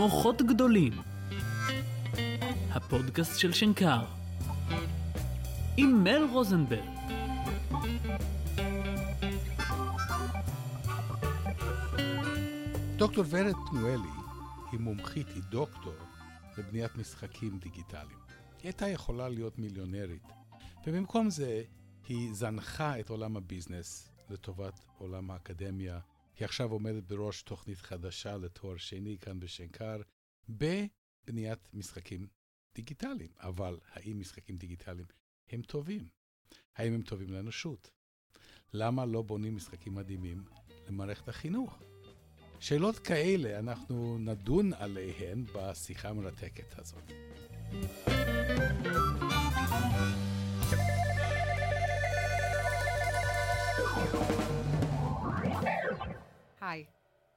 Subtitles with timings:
[0.00, 0.92] מוחות גדולים.
[2.70, 4.04] הפודקאסט של שנקר.
[5.76, 6.88] עם מל רוזנברג.
[12.96, 14.08] דוקטור ורד פנואלי
[14.72, 15.94] היא מומחית, היא דוקטור
[16.58, 18.18] לבניית משחקים דיגיטליים.
[18.58, 20.26] היא הייתה יכולה להיות מיליונרית,
[20.86, 21.62] ובמקום זה
[22.08, 25.98] היא זנחה את עולם הביזנס לטובת עולם האקדמיה.
[26.40, 30.00] היא עכשיו עומדת בראש תוכנית חדשה לתואר שני כאן בשנקר,
[30.48, 32.26] בבניית משחקים
[32.74, 33.30] דיגיטליים.
[33.36, 35.06] אבל האם משחקים דיגיטליים
[35.50, 36.08] הם טובים?
[36.76, 37.90] האם הם טובים לאנושות?
[38.72, 40.44] למה לא בונים משחקים מדהימים
[40.88, 41.82] למערכת החינוך?
[42.60, 47.12] שאלות כאלה אנחנו נדון עליהן בשיחה המרתקת הזאת.
[56.60, 56.86] היי.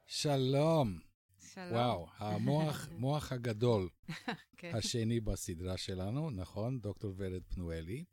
[0.05, 0.99] שלום.
[1.39, 1.71] שלום.
[1.71, 3.89] וואו, המוח מוח הגדול
[4.57, 4.75] כן.
[4.75, 6.79] השני בסדרה שלנו, נכון?
[6.79, 8.05] דוקטור ורד פנואלי.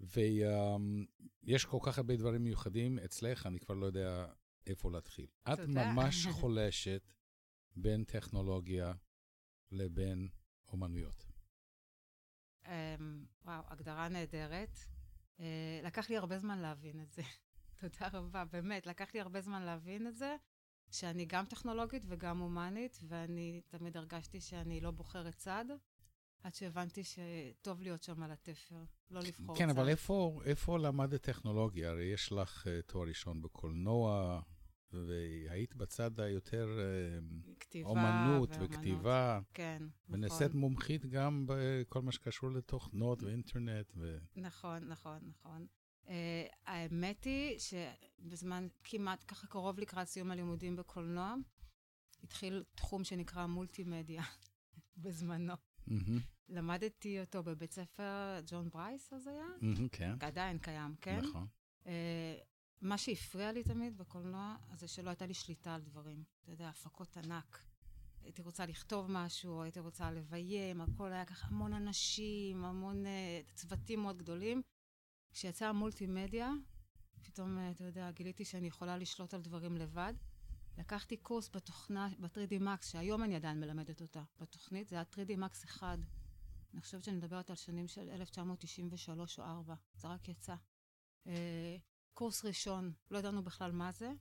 [0.00, 4.26] ויש כל כך הרבה דברים מיוחדים אצלך, אני כבר לא יודע
[4.66, 5.26] איפה להתחיל.
[5.52, 5.58] את.
[5.58, 7.12] ממש חולשת
[7.76, 8.92] בין טכנולוגיה
[9.70, 10.28] לבין
[10.68, 11.26] אומנויות.
[12.66, 14.78] אמ, וואו, הגדרה נהדרת.
[15.40, 17.22] אה, לקח לי הרבה זמן להבין את זה.
[17.78, 20.36] תודה רבה, באמת, לקח לי הרבה זמן להבין את זה,
[20.90, 25.64] שאני גם טכנולוגית וגם הומנית, ואני תמיד הרגשתי שאני לא בוחרת צד,
[26.42, 29.78] עד שהבנתי שטוב להיות שם על התפר, לא לבחור כן, צד.
[29.78, 31.90] אבל איפה, איפה למדת טכנולוגיה?
[31.90, 34.40] הרי יש לך uh, תואר ראשון בקולנוע,
[34.92, 38.70] והיית בצד היותר uh, כתיבה אומנות ואמנות.
[38.70, 40.60] וכתיבה, כן, ונעשית נכון.
[40.60, 43.92] מומחית גם בכל מה שקשור לתוכנות ואינטרנט.
[43.96, 44.18] ו...
[44.36, 45.66] נכון, נכון, נכון.
[46.06, 46.08] Uh,
[46.66, 51.34] האמת היא שבזמן כמעט ככה קרוב לקראת סיום הלימודים בקולנוע,
[52.22, 54.22] התחיל תחום שנקרא מולטימדיה
[55.02, 55.54] בזמנו.
[55.86, 59.46] מהמם, למדתי אותו בבית ספר ג'ון ברייס, אז היה?
[59.60, 61.20] מהמם, כן, עדיין קיים, כן?
[61.20, 61.46] נכון.
[61.84, 61.86] Uh,
[62.80, 66.24] מה שהפריע לי תמיד בקולנוע, זה שלא הייתה לי שליטה על דברים.
[66.42, 67.64] אתה יודע, הפקות ענק.
[68.22, 74.00] הייתי רוצה לכתוב משהו, הייתי רוצה לביים, הכל היה ככה המון אנשים, המון uh, צוותים
[74.00, 74.62] מאוד גדולים.
[75.36, 76.52] כשיצא המולטימדיה,
[77.22, 80.14] פתאום, uh, אתה יודע, גיליתי שאני יכולה לשלוט על דברים לבד.
[80.78, 85.64] לקחתי קורס בתוכנה, ב-3D Max, שהיום אני עדיין מלמדת אותה בתוכנית, זה היה 3D Max
[85.64, 85.98] 1.
[86.74, 90.54] אני חושבת שאני מדברת על שנים של 1993 או 4, זה רק יצא.
[91.26, 91.76] אה,
[92.14, 94.12] קורס ראשון, לא ידענו בכלל מה זה.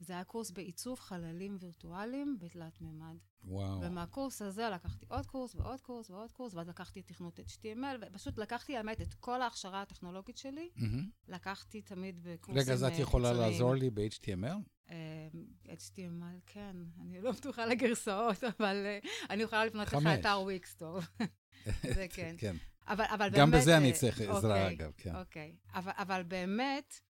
[0.00, 3.16] זה היה קורס בעיצוב חללים וירטואליים בתלת מימד.
[3.44, 3.80] וואו.
[3.82, 8.76] ומהקורס הזה לקחתי עוד קורס ועוד קורס ועוד קורס, ואז לקחתי תכנות HTML, ופשוט לקחתי,
[8.76, 11.10] האמת, את כל ההכשרה הטכנולוגית שלי, מהמם.
[11.28, 13.52] לקחתי תמיד בקורסים רגע, אז את אה, יכולה חיצוניים.
[13.52, 14.90] לעזור לי ב-HTML?
[14.90, 15.28] אה,
[15.66, 18.98] HTML, כן, אני לא בטוחה לגרסאות, אבל אה,
[19.30, 20.06] אני יכולה לפנות לך.
[20.20, 20.98] אתר וויקסטור.
[21.94, 22.34] זה כן.
[22.38, 22.56] כן.
[22.88, 23.62] אבל, אבל גם באמת...
[23.62, 25.16] בזה אני צריך עזרה, אוקיי, אגב, כן.
[25.16, 25.56] אוקיי.
[25.74, 27.00] אבל, אבל באמת,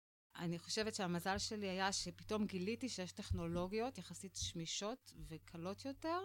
[0.41, 6.19] אני חושבת שהמזל שלי היה שפתאום גיליתי שיש טכנולוגיות יחסית שמישות וקלות יותר,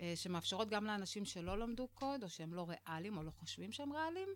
[0.00, 3.92] אה, שמאפשרות גם לאנשים שלא למדו קוד, או שהם לא ריאליים, או לא חושבים שהם
[3.92, 4.28] ריאליים.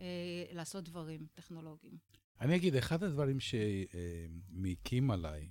[0.00, 1.98] אה, לעשות דברים טכנולוגיים.
[2.40, 5.48] אני אגיד, אחד הדברים שמעיקים עליי,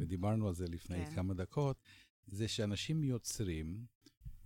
[0.00, 1.14] ודיברנו על זה לפני כן.
[1.14, 1.82] כמה דקות,
[2.26, 3.86] זה שאנשים יוצרים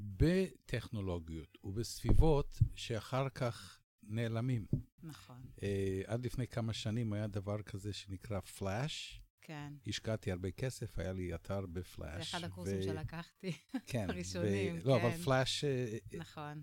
[0.01, 4.67] בטכנולוגיות ובסביבות שאחר כך נעלמים.
[5.03, 9.21] נכון, אה, עד לפני כמה שנים היה דבר כזה שנקרא פלאש.
[9.41, 9.73] כן.
[9.87, 12.17] השקעתי הרבה כסף, היה לי אתר בפלאש.
[12.17, 13.53] זה אחד הקורסים שלקחתי.
[13.87, 14.11] כן.
[14.11, 15.17] הראשונים, לא, אבל כן.
[15.17, 16.63] פלאש, אה, נכון.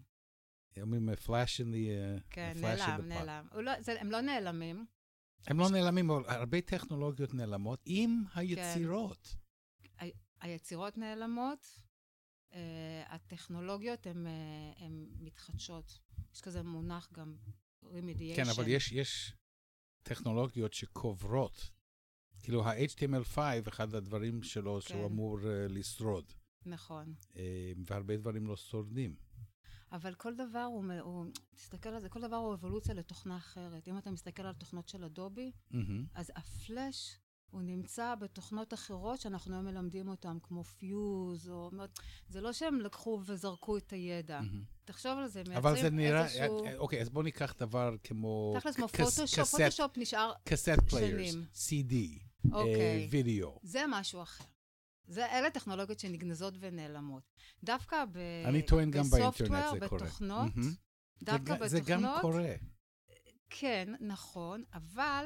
[0.82, 1.90] אומרים פלאש in the...
[1.90, 3.08] אה, כן, נעלם.
[3.08, 3.48] נעלם.
[3.54, 4.86] לא, זה, הם לא נעלמים.
[5.48, 9.36] הם לא נעלמים, אבל הרבה טכנולוגיות נעלמות עם היצירות.
[10.42, 11.83] היצירות נעלמות,
[12.54, 12.56] uh,
[13.08, 14.84] הטכנולוגיות הן uh,
[15.20, 16.00] מתחדשות.
[16.34, 17.36] יש כזה מונח גם,
[17.84, 18.36] remediation.
[18.36, 19.34] כן, אבל יש, יש
[20.04, 21.70] טכנולוגיות שקוברות.
[22.44, 23.38] כאילו, ה-HTML5,
[23.68, 24.88] אחד הדברים שלו, כן.
[24.88, 26.34] שהוא אמור uh, לשרוד,
[26.66, 27.14] נכון.
[27.34, 27.38] uh,
[27.86, 29.16] והרבה דברים לא שורדים.
[29.92, 31.26] אבל כל דבר הוא, הוא,
[31.56, 33.88] תסתכל על זה, כל דבר הוא אבולוציה לתוכנה אחרת.
[33.88, 36.06] אם אתה מסתכל על תוכנות של Adobe, Mm-hmm.
[36.14, 37.20] אז הפלאש,
[37.54, 41.72] הוא נמצא בתוכנות אחרות שאנחנו היום מלמדים אותן, כמו Fuse, או...
[42.30, 44.40] זה לא שהם לקחו וזרקו את הידע.
[44.42, 44.64] Mm-hmm.
[44.86, 46.66] תחשוב על זה, אבל זה מייצרים נראה, איזשהו...
[46.66, 48.54] אה, אוקיי, אז בואו ניקח דבר כמו...
[48.60, 50.32] תכלס כמו פוטושופ, קסט- פוטושופ נשאר...
[50.46, 51.36] cassette players.
[51.54, 51.94] CD,
[52.52, 53.08] אוקיי.
[53.12, 53.60] וידאו.
[53.64, 54.44] זה משהו אחר.
[55.08, 57.24] זה, אלה טכנולוגיות שנגנזות ונעלמות.
[57.64, 58.18] דווקא ב...
[58.46, 60.02] אני טוען גם באינטרנט זה קורה.
[60.02, 60.74] בתוכנות, Mm-hmm.
[61.24, 62.54] דווקא זה, ג- זה גם בתוכנות, קורה.
[63.50, 65.26] כן, נכון, אבל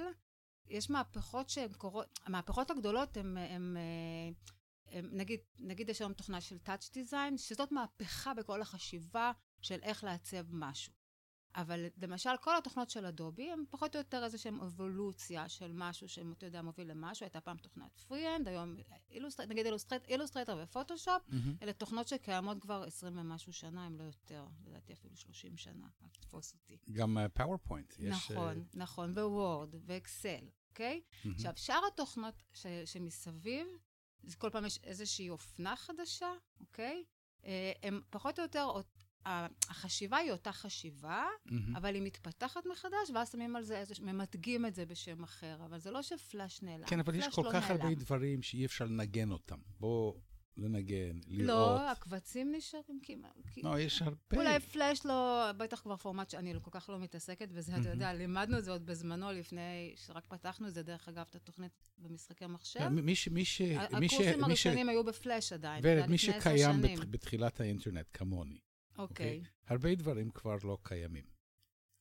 [0.70, 3.78] יש מהפכות שהן קורות, המהפכות הגדולות הן
[4.92, 9.32] נגיד, נגיד יש היום תוכנה של Touch Design, שזאת מהפכה בכל החשיבה
[9.62, 10.94] של איך לעצב משהו.
[11.56, 16.32] אבל למשל, כל התוכנות של Adobe הן פחות או יותר איזושהי אבולוציה של משהו שאם
[16.32, 17.24] אתה יודע, מוביל למשהו.
[17.24, 18.76] הייתה פעם תוכנת FreeHand, היום
[19.10, 21.56] Illustrate, נגיד Illustrate, Illustrator ו Photoshop, Mm-hmm.
[21.62, 26.08] אלה תוכנות שקיימות כבר 20 ומשהו שנה, אם לא יותר, לדעתי אפילו 30 שנה, אל
[26.10, 26.78] תתפוס אותי.
[26.92, 27.94] גם PowerPoint.
[28.00, 30.46] נכון, נכון, Word, ו Excel,
[30.78, 31.02] אוקיי?
[31.34, 33.68] עכשיו, שאר התוכנות ש, שמסביב,
[34.38, 37.04] כל פעם יש איזושהי אופנה חדשה, אוקיי?
[37.46, 38.68] אה, הם פחות או יותר,
[39.26, 41.26] ה- החשיבה היא אותה חשיבה,
[41.76, 45.80] אבל היא מתפתחת מחדש, ואז שמים על זה איזה, ממתגים את זה בשם אחר, אבל
[45.80, 46.86] זה לא שפלאש נעלם.
[46.88, 47.96] כן, אבל יש כל לא כך הרבה נעלם.
[47.96, 49.60] דברים שאי אפשר לנגן אותם.
[49.80, 50.14] בוא
[50.58, 51.48] לנגן, לראות.
[51.48, 53.58] לא, הקבצים נשארים כמעט.
[53.64, 54.18] לא, יש הרבה.
[54.36, 58.14] אולי פלאש לא, בטח כבר פורמט שאני לא כל כך לא מתעסקת בזה, אתה יודע,
[58.14, 62.46] לימדנו את זה עוד בזמנו, לפני שרק פתחנו את זה, דרך אגב, את התוכנית במשחקי
[62.46, 62.80] מחשב.
[62.80, 63.28] כן, מי ש...
[63.28, 63.62] מי ש...
[64.00, 64.14] מי ש...
[64.14, 64.44] הקורסים.
[64.44, 65.84] הראשונים היו בפלאש עדיין.
[65.86, 68.60] ורד, מי שקיים בתחילת האינטרנט, כמוני.
[68.98, 69.44] אוקיי.
[69.68, 71.26] הרבה דברים כבר לא קיימים.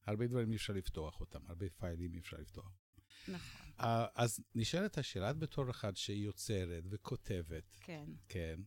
[0.06, 2.78] הרבה דברים אי אפשר לפתוח אותם, הרבה פיילים אי אפשר לפתוח.
[3.28, 8.04] נכון, אז נשאלת השאלה, את בתור אחד שהיא יוצרת וכותבת, כן.
[8.28, 8.60] כן,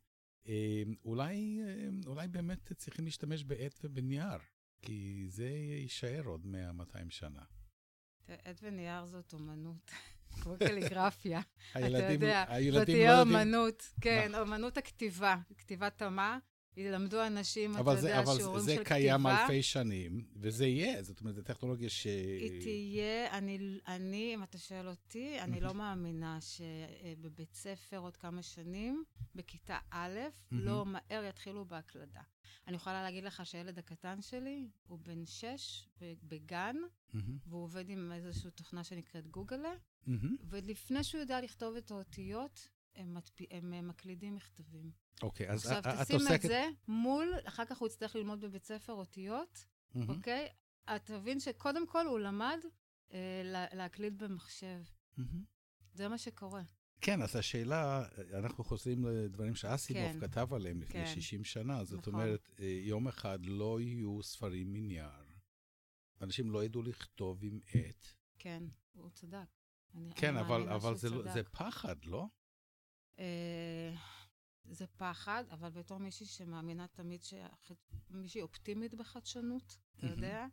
[0.48, 4.38] אה, אולי, אה, אולי באמת צריכים להשתמש בעט ובנייר,
[4.82, 7.42] כי זה יישאר עוד 100-200 שנה.
[8.28, 9.92] עט ונייר זאת אומנות,
[10.42, 11.40] כמו קליגרפיה.
[11.72, 16.40] אתה הילדים, יודע, זאת הילדים לא תהיה יודעים, אומנות, כן, אומנות הכתיבה, כתיבת תמה.
[16.78, 19.42] ילמדו אנשים, אתה אבל זה, יודע, אבל שיעורים זה של קיים כתיבה.
[19.42, 22.06] אלפי שנים, וזה יהיה, זאת אומרת, זו טכנולוגיה ש...
[22.40, 28.44] היא תהיה, אני, אני, אם אתה שואל אותי, אני לא מאמינה שבבית ספר עוד כמה
[28.44, 29.04] שנים,
[29.36, 30.20] בכיתה א',
[30.52, 32.22] לא מהר יתחילו בהקלדה.
[32.68, 35.90] אני יכולה להגיד לך שהילד הקטן שלי, הוא בן שש,
[36.24, 36.76] בגן,
[37.46, 39.74] והוא עובד עם איזושהי תוכנה שנקראת גוגלה.
[40.50, 43.38] ולפני שהוא יודע לכתוב את האותיות, הם, מדפ...
[43.52, 44.92] הם מקלידים מכתבים.
[45.22, 46.48] אוקיי, אז עכשיו, את תשים את עוסקת...
[46.48, 49.66] זה מול, אחר כך הוא יצטרך ללמוד בבית ספר אותיות,
[50.08, 50.48] אוקיי?
[50.96, 52.60] את תבין שקודם כל הוא למד
[53.14, 54.82] אה, לה- להקליד במחשב.
[55.18, 55.44] מהמם.
[55.94, 56.62] זה מה שקורה.
[57.02, 58.04] כן, אז השאלה,
[58.34, 60.20] אנחנו חוזרים לדברים שאסימוב כן.
[60.28, 61.14] כתב עליהם לפני כן.
[61.16, 62.14] 60 שנה, זאת נכון.
[62.14, 65.10] אומרת, אה, יום אחד לא יהיו ספרים מנייר,
[66.22, 68.06] אנשים לא ידעו לכתוב עם עט.
[68.40, 68.64] כן,
[68.94, 69.38] הוא צדק.
[69.96, 71.34] אני, כן, אני אבל, אבל שהוא זה, לא- צדק.
[71.34, 72.28] זה פחד, לא?
[73.20, 73.94] אה,
[74.64, 80.08] זה פחד, אבל בתור מישהי שמאמינה תמיד שמישהי אופטימית בחדשנות, אתה.
[80.08, 80.46] יודע.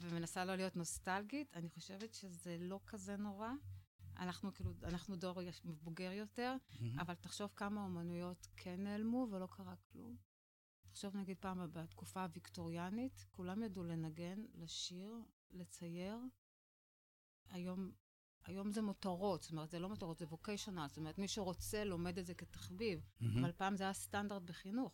[0.00, 3.50] ומנסה לא להיות נוסטלגית, אני חושבת שזה לא כזה נורא.
[4.16, 6.56] אנחנו כאילו, אנחנו דור מבוגר יותר.
[6.98, 10.16] אבל תחשוב כמה אומנויות כן נעלמו ולא קרה כלום.
[10.82, 15.14] תחשוב נגיד פעם, בתקופה הוויקטוריאנית, כולם ידעו לנגן, לשיר,
[15.50, 16.16] לצייר.
[17.50, 17.92] היום,
[18.44, 22.18] היום זה מותרות, זאת אומרת, זה לא מותרות, זה ווקיישנל, זאת אומרת, מי שרוצה לומד
[22.18, 23.44] את זה כתחביב, מהמם.
[23.44, 24.92] אבל פעם זה היה סטנדרט בחינוך.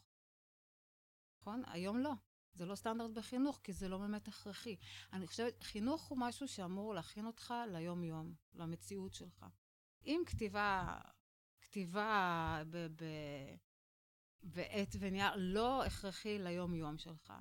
[1.40, 1.62] נכון?
[1.66, 2.12] היום לא.
[2.52, 4.76] זה לא סטנדרט בחינוך, כי זה לא באמת הכרחי.
[5.12, 9.46] אני חושבת, חינוך הוא משהו שאמור להכין אותך ליום-יום, למציאות שלך.
[10.06, 10.98] אם כתיבה,
[11.60, 13.56] כתיבה ב- ב-
[14.43, 17.32] בעט ונייר לא הכרחי ליום-יום שלך,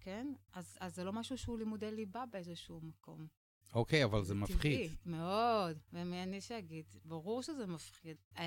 [0.00, 0.26] כן?
[0.52, 3.26] אז, אז זה לא משהו שהוא לימודי ליבה באיזשהו מקום.
[3.74, 4.90] אוקיי, אבל זה מפחיד.
[5.06, 5.78] מאוד.
[5.92, 6.84] ומי אני שאגיד?
[7.04, 8.16] ברור שזה מפחיד.
[8.34, 8.40] Um,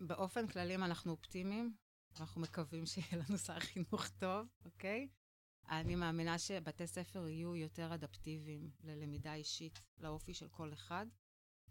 [0.00, 1.74] באופן כללי, אם אנחנו אופטימיים,
[2.20, 5.08] אנחנו מקווים שיהיה לנו שר חינוך טוב, אוקיי?
[5.70, 11.06] אני מאמינה שבתי ספר יהיו יותר אדפטיביים ללמידה אישית, לאופי של כל אחד.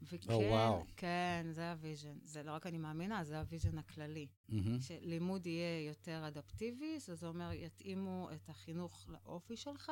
[0.01, 0.83] וכן, או, וואו.
[0.97, 2.17] כן, זה ה vision.
[2.23, 4.27] זה לא רק אני מאמינה, זה ה vision הכללי.
[4.49, 4.79] Mm-hmm.
[4.81, 9.91] שלימוד יהיה יותר אדפטיבי, זאת אומרת, יתאימו את החינוך לאופי שלך,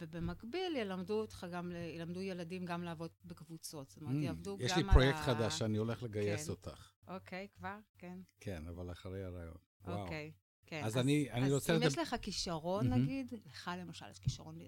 [0.00, 3.90] ובמקביל ילמדו אותך גם, ל- ילמדו ילדים גם לעבוד בקבוצות.
[3.90, 5.22] זאת אומרת, Mm, יעבדו גם יש על לי פרויקט ה...
[5.22, 6.50] חדש שאני הולך לגייס כן.
[6.50, 6.92] אותך.
[7.08, 7.78] אוקיי, כבר?
[7.98, 8.18] כן.
[8.40, 9.56] כן, אבל אחרי הרעיון.
[9.86, 10.32] אוקיי.
[10.66, 10.82] כן.
[10.84, 13.02] אז אני- אני אז רוצה אם לדבר- יש לך כישרון, מהמם.
[13.02, 14.58] נגיד, לך למשל יש כישרון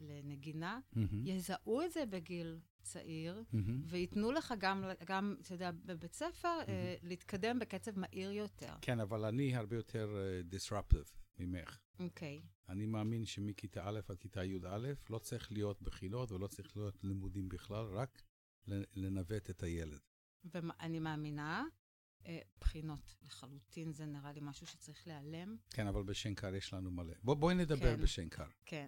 [0.00, 1.26] לנגינה, מהמם.
[1.26, 3.82] יזהו את זה בגיל צעיר, מהמם.
[3.86, 8.74] וייתנו לך גם, גם, אתה יודע, בבית ספר, אה, להתקדם בקצב מהיר יותר.
[8.80, 11.78] כן, אבל אני הרבה יותר אה, disruptive ממך.
[11.98, 12.42] אוקיי.
[12.68, 17.48] אני מאמין שמכיתה א' עד כיתה י"א לא צריך להיות בחינות ולא צריך להיות לימודים
[17.48, 18.22] בכלל, רק
[18.96, 20.00] לנווט את הילד.
[20.44, 21.64] ואני מאמינה,
[22.26, 25.56] אה, בחינות לחלוטין, זה נראה לי משהו שצריך להיעלם.
[25.70, 27.14] כן, אבל בשנקר יש לנו מלא.
[27.22, 28.02] בוא, בואי נדבר כן.
[28.02, 28.46] בשנקר.
[28.64, 28.86] כן.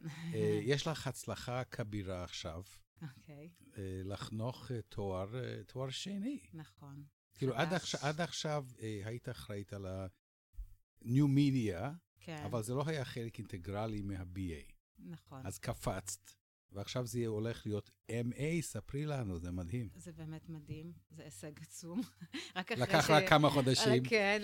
[0.62, 2.62] יש לך הצלחה כבירה עכשיו
[3.02, 6.40] אוקיי, אה, לחנוך אה, תואר, אה, תואר שני.
[6.52, 7.04] נכון.
[7.34, 7.72] כאילו, עד.
[7.72, 8.66] עכשיו, עד עכשיו
[9.04, 11.80] היית אחראית על ה-new media,
[12.20, 14.72] כן, אבל זה לא היה חלק אינטגרלי מה-BA.
[14.98, 15.46] נכון.
[15.46, 16.30] אז קפצת,
[16.76, 19.88] ועכשיו זה הולך להיות MA, ספרי לנו, זה מדהים.
[19.96, 22.00] זה באמת מדהים, זה הישג עצום.
[22.56, 23.10] רק אחרי לקח ש...
[23.10, 24.04] רק כמה חודשים.
[24.10, 24.42] כן,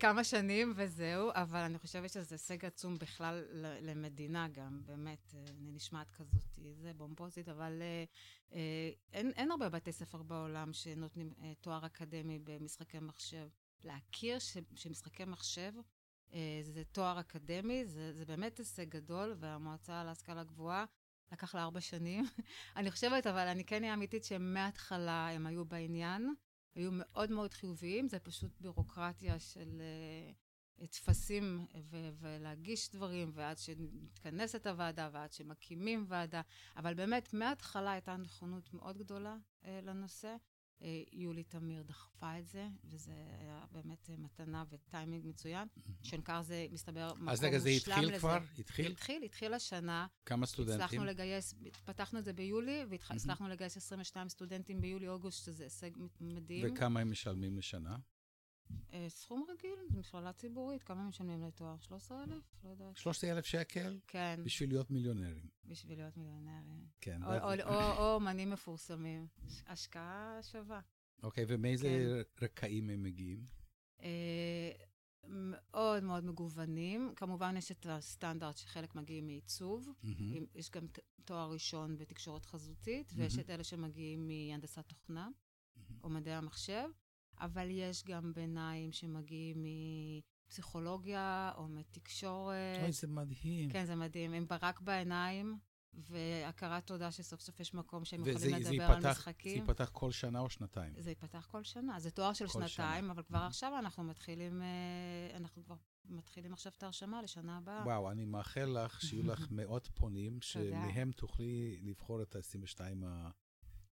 [0.00, 3.44] כמה שנים וזהו, אבל אני חושבת שזה הישג עצום בכלל
[3.80, 6.42] למדינה גם, באמת, אה, אני נשמעת כזאת,
[6.74, 8.04] זה בומבוזית, אבל אה,
[8.52, 13.48] אה, אין, אין הרבה בתי ספר בעולם שנותנים תואר אקדמי במשחקי מחשב.
[13.84, 15.72] להכיר ש, שמשחקי מחשב
[16.62, 20.84] זה תואר אקדמי, זה, זה באמת הישג גדול, והמועצה להשכלה גבוהה
[21.34, 22.24] לקח לה ארבע שנים.
[22.76, 26.34] אני חושבת, אבל אני כן אהיה אמיתית שמההתחלה הם היו בעניין,
[26.74, 29.82] היו מאוד מאוד חיוביים, זה פשוט בירוקרטיה של
[30.80, 36.40] uh, טפסים ו- ולהגיש דברים, ועד שמתכנסת הוועדה ועד שמקימים ועדה,
[36.76, 40.36] אבל באמת, מההתחלה הייתה נכונות מאוד גדולה uh, לנושא.
[40.80, 45.68] Uh, יולי תמיר דחפה את זה, וזה היה באמת uh, מתנה וטיימינג מצוין.
[46.02, 48.18] שנקר זה, מסתבר, מקום אז רגע, זה מושלם התחיל לזה.
[48.18, 48.38] כבר?
[48.58, 48.92] התחיל?
[48.92, 50.06] התחיל, התחיל השנה.
[50.26, 50.80] כמה סטודנטים?
[50.80, 51.54] הצלחנו לגייס,
[51.84, 55.90] פתחנו את זה ביולי, והצלחנו לגייס 22 סטודנטים ביולי-אוגוסט, שזה הישג
[56.20, 56.72] מדהים.
[56.72, 57.96] וכמה הם משלמים לשנה?
[58.92, 61.76] אה, סכום רגיל, מכללה ציבורית, כמה משלמים לתואר?
[61.80, 62.40] 13,000?
[62.64, 62.96] לא יודעת.
[62.96, 63.98] 13,000 שקל?
[64.06, 65.46] כן, בשביל להיות מיליונרים.
[65.64, 66.86] בשביל להיות מיליונרים.
[67.00, 67.20] כן.
[67.22, 69.26] או- אומנים מפורסמים.
[69.66, 70.80] השקעה שווה.
[71.22, 71.88] אוקיי, ומאיזה
[72.38, 72.44] כן.
[72.44, 73.44] רקעים הם מגיעים?
[74.02, 74.70] אה,
[75.28, 77.12] מאוד מאוד מגוונים.
[77.16, 79.88] כמובן, יש את הסטנדרט שחלק מגיעים מעיצוב.
[80.36, 80.86] עם- יש גם
[81.24, 83.44] תואר ראשון בתקשורת חזותית, ויש מהמם.
[83.44, 85.28] את אלה שמגיעים מהנדסת תוכנה
[86.02, 86.88] או מדעי המחשב,
[87.40, 89.64] אבל יש גם ביניים שמגיעים
[90.48, 92.78] מפסיכולוגיה או מתקשורת.
[92.82, 93.70] אוי, זה מדהים.
[93.70, 94.32] כן, זה מדהים.
[94.32, 95.58] עם ברק בעיניים,
[95.94, 99.56] והכרת תודה שסוף סוף יש מקום שהם וזה יכולים לדבר על ייפתח- זה משחקים.
[99.62, 100.92] ייפתח כל שנה או שנתיים?
[100.98, 102.00] זה ייפתח כל שנה.
[102.00, 102.68] זה תואר של כל שנה.
[102.68, 105.74] שנתיים, אבל כבר עכשיו אנחנו מתחילים, אה, אנחנו כבר
[106.04, 107.82] מתחילים עכשיו את ההרשמה לשנה הבאה.
[107.84, 112.80] וואו, אני מאחל לך שיהיו לך מאות פונים, שמהם תוכלי לבחור את ה-22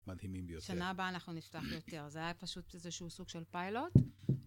[0.07, 0.65] המדהימים ביותר.
[0.65, 2.09] שנה הבאה אנחנו נפתח יותר.
[2.09, 3.93] זה היה פשוט איזשהו סוג של פיילוט.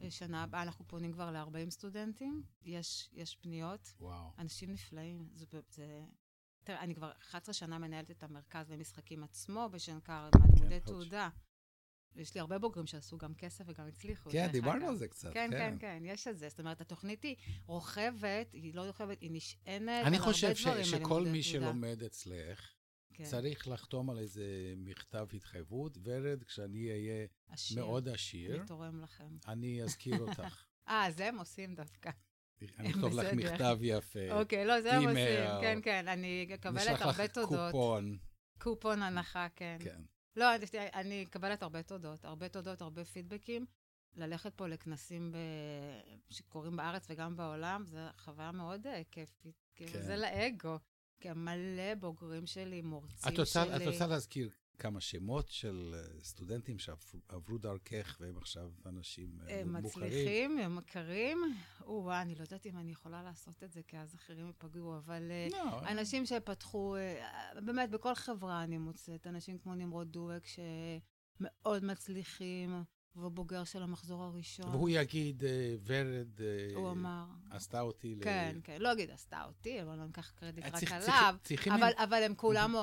[0.02, 2.42] אה, שנה הבאה אנחנו פונים כבר ל-40 סטודנטים.
[2.62, 3.94] יש, יש פניות.
[4.00, 4.30] וואו.
[4.38, 5.28] אנשים נפלאים.
[5.32, 6.04] זה, זה...
[6.64, 11.28] תראה, אני כבר 11 שנה מנהלת את המרכז למשחקים עצמו בשנקר, מהלימודי כן, תעודה.
[12.16, 14.30] יש לי הרבה בוגרים שעשו גם כסף וגם הצליחו.
[14.30, 14.88] כן, דיברנו.
[14.88, 15.32] על זה קצת.
[15.32, 16.48] כן, כן, כן, יש את זה.
[16.48, 20.84] זאת אומרת, התוכנית היא רוכבת, היא לא רוכבת, היא נשענת אני על חושב הרבה דברים.
[20.84, 21.66] שכל הלימודי מי תעודה.
[21.66, 22.72] שלומד אצלך,
[23.14, 24.44] כן, צריך לחתום על איזה
[24.76, 25.98] מכתב התחייבות.
[26.02, 27.76] ורד, כשאני אהיה עשיר.
[27.84, 29.36] מאוד עשיר, אני תורם לכם.
[29.48, 30.64] אני אזכיר אותך.
[30.88, 32.10] אה, זה הם עושים דווקא.
[32.78, 33.32] אני אכתוב לך.
[33.32, 34.30] מכתב יפה.
[34.40, 35.60] אוקיי, לא, זה הם עושים.
[35.60, 37.72] כן, כן, אני נשלח לך הרבה תודות.
[37.72, 38.18] קופון.
[38.58, 39.76] קופון הנחה, כן.
[39.80, 40.02] כן.
[40.36, 43.66] לא, אני- אני מקבלת הרבה תודות, הרבה תודות, הרבה פידבקים.
[44.16, 45.36] ללכת פה לכנסים ב...
[46.30, 49.54] שקורים בארץ וגם בעולם, זו חוויה מאוד אה, כיפית.
[49.74, 49.86] כן.
[50.02, 50.78] זה לאגו.
[51.20, 53.76] כי מלא בוגרים שלי, מורצים את רוצה, שלי.
[53.76, 59.76] את רוצה להזכיר כמה שמות של אה, סטודנטים שעברו דרכך והם עכשיו אנשים אה, הם
[59.76, 60.08] מוכרים?
[60.08, 61.38] מצליחים, הם מכרים.
[61.86, 65.30] או-אה, אני לא יודעת אם אני יכולה לעשות את זה, כי אז אחרים ייפגעו, אבל
[65.30, 66.96] אה, לא, אנשים שפתחו,
[67.64, 72.84] באמת, בכל חברה אני מוצאת, אנשים כמו נמרוד דואק, שמאוד מצליחים,
[73.16, 74.68] והוא בוגר של המחזור הראשון.
[74.68, 77.24] והוא יגיד, אה, ורד אה, הוא אמר.
[77.50, 78.24] עשתה אותי ל...
[78.24, 81.36] כן, כן, לא אגיד עשתה אותי, אבל לא ניקח קרדיט אה, רק עליו.
[81.74, 82.74] אבל, אבל הם כולם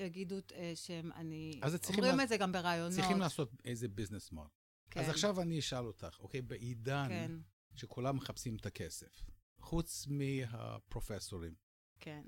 [0.00, 0.36] יגידו
[0.74, 1.60] שהם, אני...
[1.62, 2.92] אז צריכים אומרים את זה גם ברעיונות.
[2.92, 4.48] צריכים לעשות איזה business mode.
[4.90, 7.32] כן, אז עכשיו אני אשאל אותך, אוקיי, בעידן כן,
[7.74, 9.22] שכולם מחפשים את הכסף,
[9.60, 11.54] חוץ מהפרופסורים,
[12.00, 12.22] כן.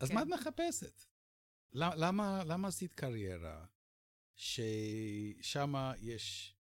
[0.00, 0.14] אז כן.
[0.14, 1.04] מה את מחפשת?
[1.72, 3.64] למה- למה למה עשית קריירה
[4.40, 6.54] ששם יש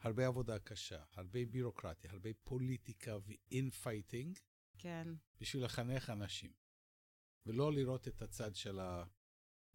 [0.00, 4.38] הרבה עבודה קשה, הרבה בירוקרטיה, הרבה פוליטיקה ו infighting
[4.78, 5.08] כן,
[5.40, 6.52] בשביל לחנך אנשים,
[7.46, 8.78] ולא לראות את הצד של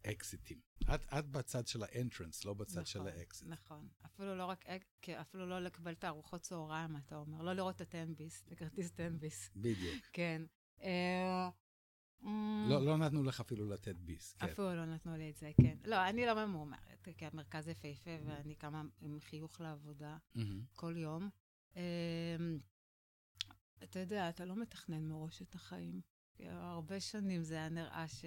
[0.04, 0.60] האקזיטים.
[0.94, 3.48] את, את בצד של ה entrance, לא בצד של נכון, האקזיט.
[3.48, 3.88] נכון.
[4.06, 4.64] אפילו לא רק,
[5.20, 7.42] אפילו לא לקבל את הארוחות צהריים, אתה אומר.
[7.42, 9.50] לא לראות את התן ביס, את הכרטיס תן ביס.
[9.56, 10.04] בדיוק.
[10.12, 10.42] כן.
[10.82, 11.50] אה,
[12.24, 14.32] אמ, לא, לא נתנו לך אפילו לתת ביס.
[14.32, 14.46] כן.
[14.46, 15.76] אפילו לא נתנו לי את זה, כן.
[15.84, 20.60] לא, אני לא ממורמרת, כי המרכז יפהפה ואני קמה עם חיוך לעבודה Mm-hmm.
[20.72, 21.30] כל יום.
[21.76, 21.82] אמ,
[23.82, 26.00] אתה יודע, אתה לא מתכנן מראש את החיים.
[26.40, 28.24] הרבה שנים זה היה נראה ש...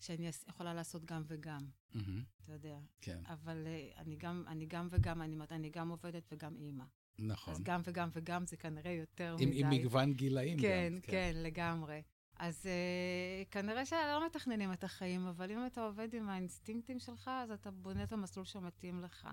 [0.00, 1.60] שאני יכולה לעשות גם וגם,
[1.94, 2.22] מהמם.
[2.44, 2.78] אתה יודע.
[3.00, 6.84] כן, אבל אה, אני גם, אני גם וגם, אני, אני גם עובדת וגם אימא.
[7.18, 7.54] נכון.
[7.54, 9.60] אז גם וגם וגם זה כנראה יותר עם, מדי.
[9.60, 11.00] עם מגוון גילאים כן, גם.
[11.00, 12.00] כן, לגמרי.
[12.36, 17.50] אז uh, כנראה שלא מתכננים את החיים, אבל אם אתה עובד עם האינסטינקטים שלך, אז
[17.50, 19.28] אתה בונה את המסלול שמתאים לך.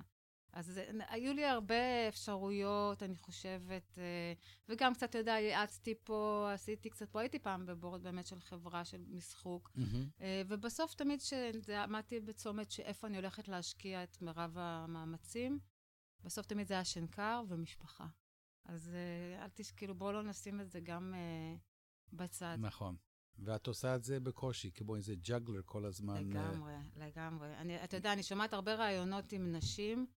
[0.54, 4.34] אז זה, היו לי הרבה אפשרויות, אני חושבת, אה,
[4.70, 8.86] וגם קצת, אתה יודע, יעצתי פה, עשיתי קצת פה, הייתי פעם בבורד באמת של חברה
[8.86, 10.10] של משחוק, מהמם.
[10.22, 15.60] אה, ובסוף תמיד שעמדתי בצומת שאיפה אני הולכת להשקיע את מירב המאמצים,
[16.24, 18.06] בסוף תמיד זה היה שנקר ומשפחה.
[18.66, 19.72] אז אה, אל תש...
[19.72, 21.56] כאילו, בואו לא נשים את זה גם אה,
[22.14, 22.58] בצד.
[22.60, 22.96] נכון.
[23.38, 26.16] ואת עושה את זה בקושי, כמו איזה ג'אגלר כל הזמן.
[26.16, 27.58] אה, לגמרי, לגמרי.
[27.58, 30.08] אני, אתה יודע, אני שומעת הרבה ראיונות עם נשים,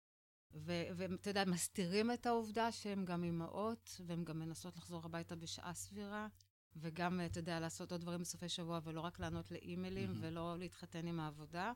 [0.51, 6.29] ואתה יודע, מסתירים את העובדה שהן גם אימהות, והן גם מנסות לחזור הביתה בשעה סבירה,
[6.77, 10.25] וגם, אתה יודע, לעשות עוד דברים בסופי שבוע, ולא רק לענות לאימיילים, מהמם.
[10.25, 11.73] ולא להתחתן עם העבודה.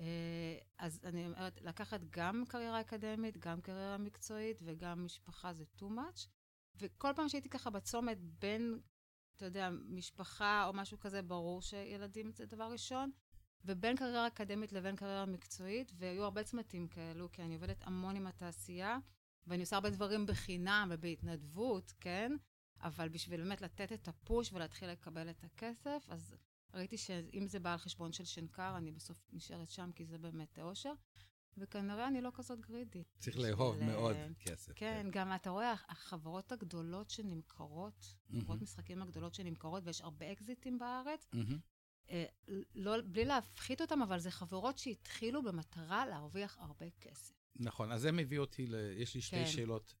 [0.00, 5.82] אה, אז אני אומרת, לקחת גם קריירה אקדמית, גם קריירה מקצועית, וגם משפחה זה too
[5.84, 6.28] much.
[6.76, 8.80] וכל פעם שהייתי ככה בצומת בין,
[9.36, 13.10] אתה יודע, משפחה או משהו כזה, ברור שילדים זה דבר ראשון,
[13.64, 18.26] ובין קריירה אקדמית לבין קריירה מקצועית, והיו הרבה צמתים כאלו, כי אני עובדת המון עם
[18.26, 18.98] התעשייה,
[19.46, 22.32] ואני עושה הרבה דברים בחינם ובהתנדבות, כן?
[22.80, 26.36] אבל בשביל באמת לתת את הפוש ולהתחיל לקבל את הכסף, אז
[26.74, 30.58] ראיתי שאם זה בא על חשבון של שנקר, אני בסוף נשארת שם, כי זה באמת
[30.58, 30.92] האושר.
[31.58, 33.16] וכנראה אני לא כזאת גרידית.
[33.18, 34.72] צריך לאהוב אה, מאוד כסף.
[34.76, 38.62] כן, גם אתה רואה, החברות הגדולות שנמכרות, חברות מהמם.
[38.62, 41.58] משחקים הגדולות שנמכרות, ויש הרבה אקזיטים בארץ, מהמם.
[42.10, 42.24] אה,
[42.74, 47.34] לא, בלי להפחית אותם, אבל זה חברות שהתחילו במטרה להרוויח הרבה כסף.
[47.56, 48.74] נכון, אז זה מביא אותי ל...
[48.96, 49.46] יש לי שתי כן.
[49.46, 49.94] שאלות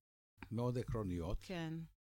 [0.50, 1.38] מאוד עקרוניות.
[1.42, 1.74] כן,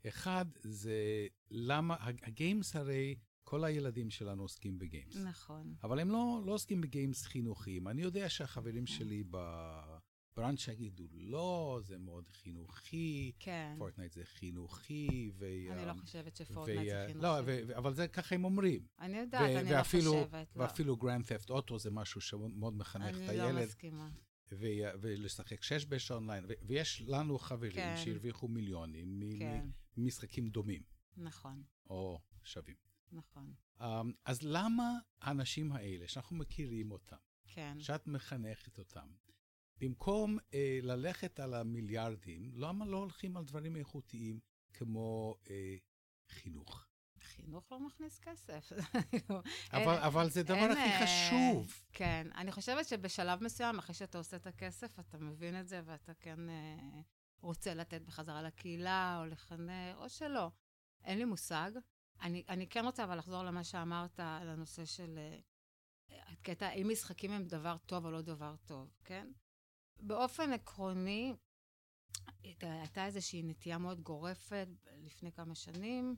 [0.09, 3.15] אחד, זה למה, ה games הרי,
[3.49, 5.17] כל הילדים שלנו עוסקים ב games.
[5.17, 5.75] נכון.
[5.83, 7.89] אבל הם לא, לא עוסקים ב games חינוכיים.
[7.89, 13.75] אני יודע שהחברים שלי ב branch יגידו, לא, זה מאוד חינוכי, כן.
[13.79, 15.47] Fortnite זה חינוכי, ו...
[15.71, 17.23] אני לא חושבת ש Fortnite זה חינוכי.
[17.27, 18.87] לא, ו- אבל זה ככה הם אומרים.
[19.01, 20.57] אני יודעת, ו- אני לא ואפילו- חושבת.
[20.57, 20.63] לא.
[20.63, 24.11] ואפילו Grand Theft Auto זה משהו שמאוד מחנך את אני לא הילד, מסכימה.
[24.53, 24.67] ו-
[25.01, 27.95] ולשחק שש בש אונליין, ו- ויש לנו חברים כן.
[28.05, 30.83] שהרוויחו מיליונים כן, ממשחקים דומים,
[31.17, 32.77] נכון, או שווים.
[33.13, 33.55] נכון.
[33.79, 33.85] Um,
[34.25, 37.77] אז למה האנשים האלה, שאנחנו מכירים אותם, כן.
[37.81, 39.09] שאת מחנכת אותם,
[39.79, 44.41] במקום אה, ללכת על המיליארדים, למה לא הולכים על דברים איכותיים
[44.73, 45.77] כמו אה,
[46.29, 46.87] חינוך?
[47.23, 48.73] חינוך לא מכניס כסף.
[49.73, 51.83] אבל, אבל זה הדבר אין, הכי אה, חשוב.
[51.93, 56.15] כן, אני חושבת שבשלב מסוים, אחרי שאתה עושה את הכסף, אתה מבין את זה, ואתה
[56.15, 57.01] כן אה,
[57.41, 60.51] רוצה לתת בחזרה לקהילה, או לחנך, או שלא.
[61.05, 61.71] אין לי מושג.
[62.23, 65.19] אני, אני כן רוצה אבל לחזור למה שאמרת על הנושא של...
[65.19, 65.39] אה,
[66.27, 69.29] הקטע, האם משחקים הם דבר טוב או לא דבר טוב, כן?
[70.01, 71.35] באופן עקרוני,
[72.43, 76.17] הייתה איזושהי נטייה מאוד גורפת לפני כמה שנים,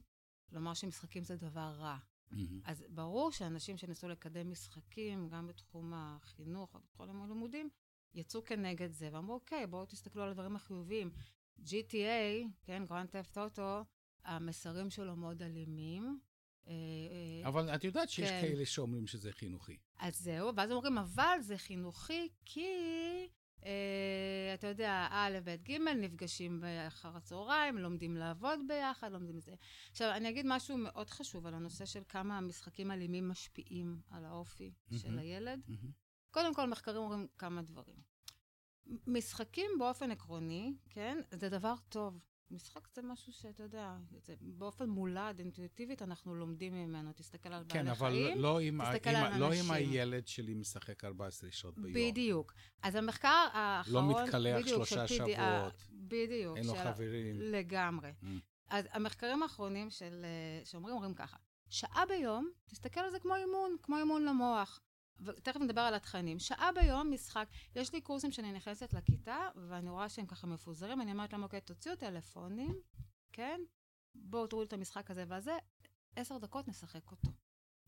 [0.52, 1.98] לומר שמשחקים זה דבר רע.
[2.31, 2.61] Mm-hmm.
[2.64, 7.68] אז ברור שאנשים שניסו לקדם משחקים, גם בתחום החינוך ובתחום הלימודים,
[8.14, 11.11] יצאו כנגד זה, ואמרו, אוקיי, בואו תסתכלו על הדברים החיוביים.
[11.58, 13.85] GTA, כן, Grand Theft Auto,
[14.28, 16.18] המסרים שלו מאוד אלימים.
[16.66, 18.40] אה, אה, אבל את יודעת שיש כן.
[18.40, 19.76] כאלה שאומרים שזה חינוכי.
[19.98, 22.66] אז זהו, ואז אומרים, אבל זה חינוכי כי,
[23.64, 29.54] אה, אתה יודע, א', ב', ג', נפגשים אחר הצהריים, לומדים לעבוד ביחד, לומדים זה.
[29.90, 34.72] עכשיו, אני אגיד משהו מאוד חשוב על הנושא של כמה המשחקים אלימים משפיעים על האופי
[34.96, 35.18] של מהמם.
[35.18, 35.60] הילד.
[35.68, 35.90] מהמם.
[36.30, 37.96] קודם כל, מחקרים אומרים כמה דברים.
[39.06, 42.18] משחקים באופן עקרוני, כן, זה דבר טוב.
[42.50, 47.12] משחק זה משהו שאתה יודע, זה באופן מולד, אינטואיטיבית, אנחנו לומדים ממנו.
[47.12, 48.38] תסתכל על בעלי כן, אבל חיים.
[48.38, 49.70] לא עם, ה- תסתכל על ה- לא עם אנשים.
[49.70, 51.92] הילד שלי משחק 14 שעות ביום.
[51.94, 52.52] בדיוק.
[52.82, 53.94] אז המחקר האחרון...
[54.16, 55.87] לא מתקלח בדיוק, שלושה של שבועות.
[55.90, 56.56] בדיוק.
[56.56, 57.40] אין לו של- חברים.
[57.40, 58.11] לגמרי.
[58.22, 58.26] Mm.
[58.68, 61.37] אז המחקרים האחרונים של, אה, שאומרים, אומרים ככה,
[61.68, 64.80] שעה ביום, תסתכל על זה כמו אימון, כמו אימון למוח.
[65.20, 66.38] ותכף נדבר על התכנים.
[66.38, 71.12] שעה ביום משחק, יש לי קורסים שאני נכנסת לכיתה, ואני רואה שהם ככה מפוזרים, אני
[71.12, 72.81] אומרת להם, אוקיי, תוציאו טלפונים,
[73.33, 73.61] כן?
[74.14, 75.57] בואו תראו את המשחק הזה והזה,
[76.16, 77.28] עשר דקות נשחק אותו.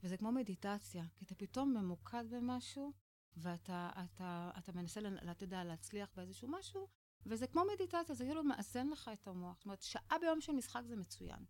[0.02, 2.92] וזה כמו מדיטציה, כי אתה פתאום ממוקד במשהו,
[3.36, 6.88] ואתה אתה, אתה מנסה, אתה יודע, להצליח באיזשהו משהו,
[7.26, 9.56] וזה כמו מדיטציה, זה כאילו מאזן לך את המוח.
[9.56, 11.44] זאת אומרת, שעה ביום של משחק זה מצוין.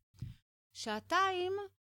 [0.72, 1.52] שעתיים,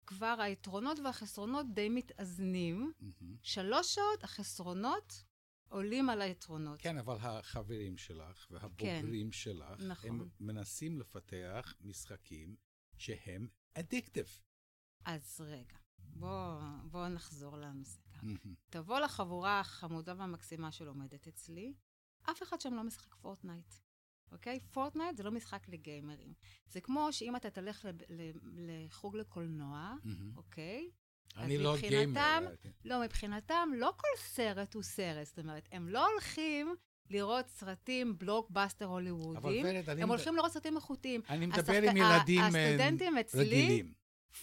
[0.07, 2.93] כבר היתרונות והחסרונות די מתאזנים.
[2.99, 3.37] מהמם.
[3.43, 5.23] שלוש שעות, החסרונות
[5.69, 6.81] עולים על היתרונות.
[6.81, 9.87] כן, אבל החברים שלך והבוגרים שלך, כן.
[9.87, 10.09] נכון.
[10.09, 12.55] הם מנסים לפתח משחקים
[12.97, 14.39] שהם addictive.
[15.05, 18.27] אז רגע, בואו בוא נחזור לנושא ככה.
[18.69, 21.73] תבוא לחבורה החמודה והמקסימה שלומדת אצלי,
[22.31, 23.73] אף אחד שם לא משחק Fortnite.
[24.31, 24.59] אוקיי?
[24.59, 26.33] Fortnite זה לא משחק לגיימרים.
[26.67, 27.87] זה כמו שאם אתה תלך
[28.55, 29.93] לחוג לקולנוע,
[30.37, 30.89] אוקיי?
[31.37, 32.55] אני לא גיימר.
[32.61, 32.69] כן.
[32.85, 35.27] לא, מבחינתם לא כל סרט הוא סרט.
[35.27, 36.75] זאת אומרת, הם לא הולכים
[37.09, 38.85] לראות סרטים בלוקבאסטר
[39.89, 40.03] אני...
[40.03, 41.21] הם הולכים לראות סרטים איכותיים.
[41.29, 43.93] אני מדבר עם ילדים אה, הסטודנטים אצלי, רגילים.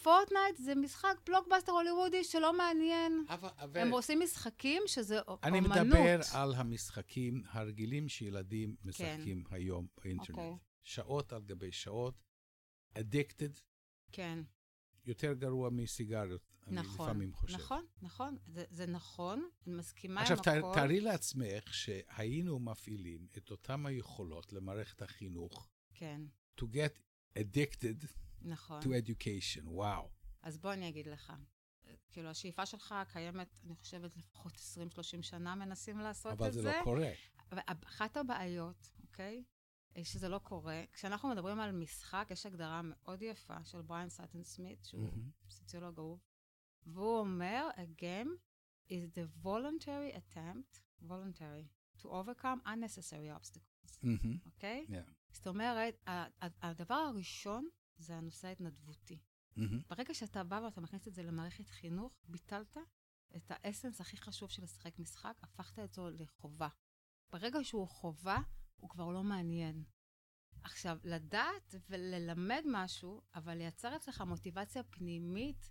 [0.02, 3.24] Fortnite זה משחק בלוקבאסטר הוליוודי שלא מעניין.
[3.28, 3.48] אבל,
[3.80, 5.86] הם עושים משחקים שזה אינדי אומנות.
[5.86, 10.38] מדבר על המשחקים הרגילים שילדים משחקים היום באינטרנט.
[10.38, 10.56] אוקיי.
[10.82, 12.14] שעות על גבי שעות,
[12.98, 13.60] addicted,
[14.12, 14.38] כן,
[15.04, 17.06] יותר גרוע מסיגריות, אני נכון.
[17.06, 17.54] לפעמים חושב.
[17.54, 18.36] נכון, נכון.
[18.46, 20.72] זה, זה נכון, אני מסכימה עכשיו, עם ת- הכל.
[20.74, 26.22] תארי לעצמך שהיינו מפעילים את אותן היכולות למערכת החינוך כן,
[26.60, 26.98] to get
[27.38, 28.06] addicted
[28.44, 28.80] נכון.
[28.82, 30.10] to education, וואו.
[30.42, 31.32] אז בוא אני אגיד לך.
[32.08, 36.62] כאילו, השאיפה שלך קיימת, אני חושבת, לפחות 20-30 שנה מנסים לעשות אבל את זה.
[36.62, 37.10] זה לא קורה.
[37.52, 39.44] ואחת הבעיות, אוקיי?
[39.96, 40.84] אה, שזה לא קורה.
[40.92, 45.30] כשאנחנו מדברים על משחק, יש הגדרה מאוד יפה של בריאן סאטן סמית, שהוא מהמם.
[45.50, 46.20] סוציולוג אהוב,
[46.86, 48.30] והוא אומר, a game
[48.88, 51.66] is the voluntary attempt, voluntary,
[51.98, 54.06] to overcome unnecessary obstacles.
[54.46, 54.86] אוקיי?
[54.88, 55.12] Yeah.
[55.30, 56.02] זאת אומרת,
[56.62, 59.18] הדבר הראשון זה הנושא ההתנדבותי.
[59.56, 59.82] מהמם.
[59.90, 62.76] ברגע שאתה בא ואתה מכניס את זה למערכת חינוך, ביטלת
[63.36, 66.68] את האסנס הכי חשוב של לשחק משחק, הפכת אותו לחובה.
[67.32, 68.38] ברגע שהוא חובה,
[68.76, 69.84] הוא כבר לא מעניין.
[70.62, 75.70] עכשיו, לדעת וללמד משהו, אבל לייצר אצלך מוטיבציה פנימית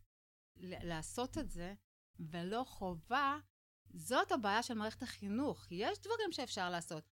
[0.58, 1.74] ל- לעשות את זה,
[2.20, 3.38] ולא חובה,
[3.94, 5.68] זאת הבעיה של מערכת החינוך.
[5.72, 7.10] יש דברים שאפשר לעשות.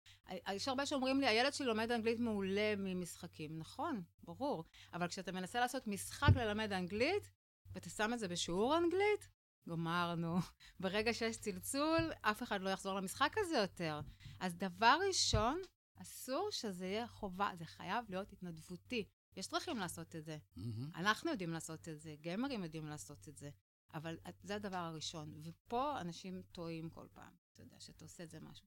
[0.53, 3.59] יש הרבה שאומרים לי, הילד שלי לומד אנגלית מעולה ממשחקים.
[3.59, 4.65] נכון, ברור.
[4.93, 7.31] אבל כשאתה מנסה לעשות משחק ללמד אנגלית,
[7.75, 9.29] ואתה שם את זה בשיעור אנגלית,
[9.69, 10.37] גמרנו.
[10.81, 14.01] ברגע שיש צלצול, אף אחד לא יחזור למשחק הזה יותר.
[14.41, 15.63] אז דבר ראשון,
[16.03, 19.05] אסור שזה יהיה חובה, זה חייב להיות התנדבותי.
[19.37, 20.39] יש דרכים לעשות את זה.
[20.57, 20.91] מהמם.
[20.95, 23.51] אנחנו יודעים לעשות את זה, גיימרים יודעים לעשות את זה,
[23.95, 25.41] אבל זה הדבר הראשון.
[25.43, 28.67] ופה אנשים טועים כל פעם, אתה יודע, שאתה עושה את זה משהו.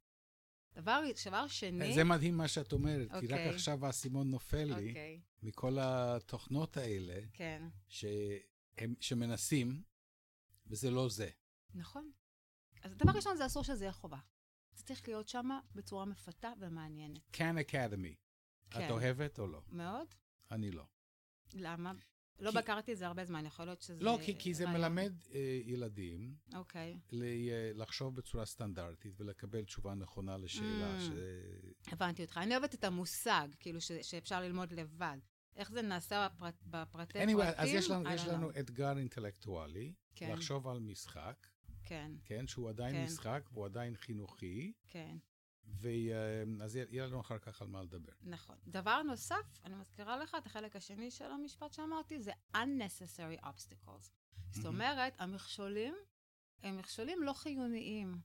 [0.74, 1.94] דבר, דבר שני...
[1.94, 3.50] זה מדהים מה שאת אומרת, כי רק אוקיי.
[3.50, 9.84] עכשיו האסימון נופל לי אוקיי, מכל התוכנות האלה כן, שהם, שמנסים,
[10.68, 11.30] וזה לא זה.
[11.74, 12.12] נכון.
[12.82, 14.20] אז הדבר ראשון זה אסור שזה יהיה חובה.
[14.74, 17.22] זה צריך להיות שם בצורה מפתה ומעניינת.
[17.34, 18.16] כאן אקדמי.
[18.70, 18.86] כן.
[18.86, 19.62] את אוהבת או לא?
[19.68, 20.08] מאוד?
[20.52, 20.86] אני לא.
[21.54, 21.94] למה?
[22.40, 24.04] לא כי- בקרתי את זה הרבה זמן, יכול להיות שזה...
[24.04, 24.66] לא, כי, כי זה.
[24.68, 27.24] מלמד אה, ילדים אוקיי, ל,
[27.82, 31.02] לחשוב בצורה סטנדרטית ולקבל תשובה נכונה לשאלה Mm.
[31.02, 31.10] ש...
[31.94, 32.38] הבנתי אותך.
[32.38, 35.18] אני אוהבת את המושג, כאילו, ש, שאפשר ללמוד לבד.
[35.56, 37.54] איך זה נעשה בפרט, בפרטי anyway, פרטים?
[37.58, 38.50] אז יש לנו, יש לנו.
[38.60, 40.32] אתגר אינטלקטואלי, כן.
[40.32, 41.48] לחשוב על משחק,
[41.84, 43.04] כן, כן, שהוא עדיין כן.
[43.04, 45.18] משחק והוא עדיין חינוכי, כן,
[45.70, 48.14] ואז יהיה לנו אחר כך על מה לדבר.
[48.22, 48.56] נכון.
[48.68, 54.12] דבר נוסף, אני מזכירה לך את החלק השני של המשפט שאמרתי, זה unnecessary obstacles.
[54.52, 55.96] זאת אומרת, המכשולים
[56.64, 58.22] הם מכשולים לא חיוניים.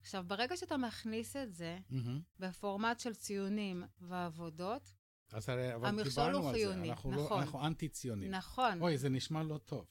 [0.00, 2.20] עכשיו, ברגע שאתה מכניס את זה מהמם.
[2.38, 4.94] בפורמט של ציונים ועבודות,
[5.32, 7.40] אז הרי, אבל דיברנו על זה, לא, נכון.
[7.40, 8.30] אנחנו אנטי-ציונים.
[8.30, 9.86] נכון, אוי, זה נשמע לא טוב.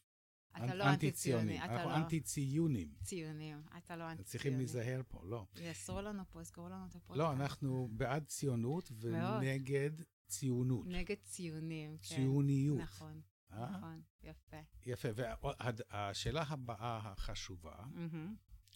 [0.58, 2.94] אתה לא אנ- אנטי-ציוני, אנחנו לא אנטי-ציונים.
[3.04, 4.24] ציונים, אתה לא אנטי-ציוני.
[4.24, 5.46] צריכים להיזהר פה, לא.
[5.56, 7.18] יאסרו לנו פה, יסגרו לנו את הפודקאסט.
[7.20, 8.92] לא, אנחנו בעד ציונות.
[9.00, 9.92] ונגד
[10.28, 10.88] ציונות.
[10.88, 12.16] נגד ציונים, כן.
[12.16, 12.80] ציוניות.
[12.80, 13.70] נכון, אה?
[13.78, 14.58] נכון, יפה.
[14.86, 17.76] יפה, והשאלה הבאה החשובה,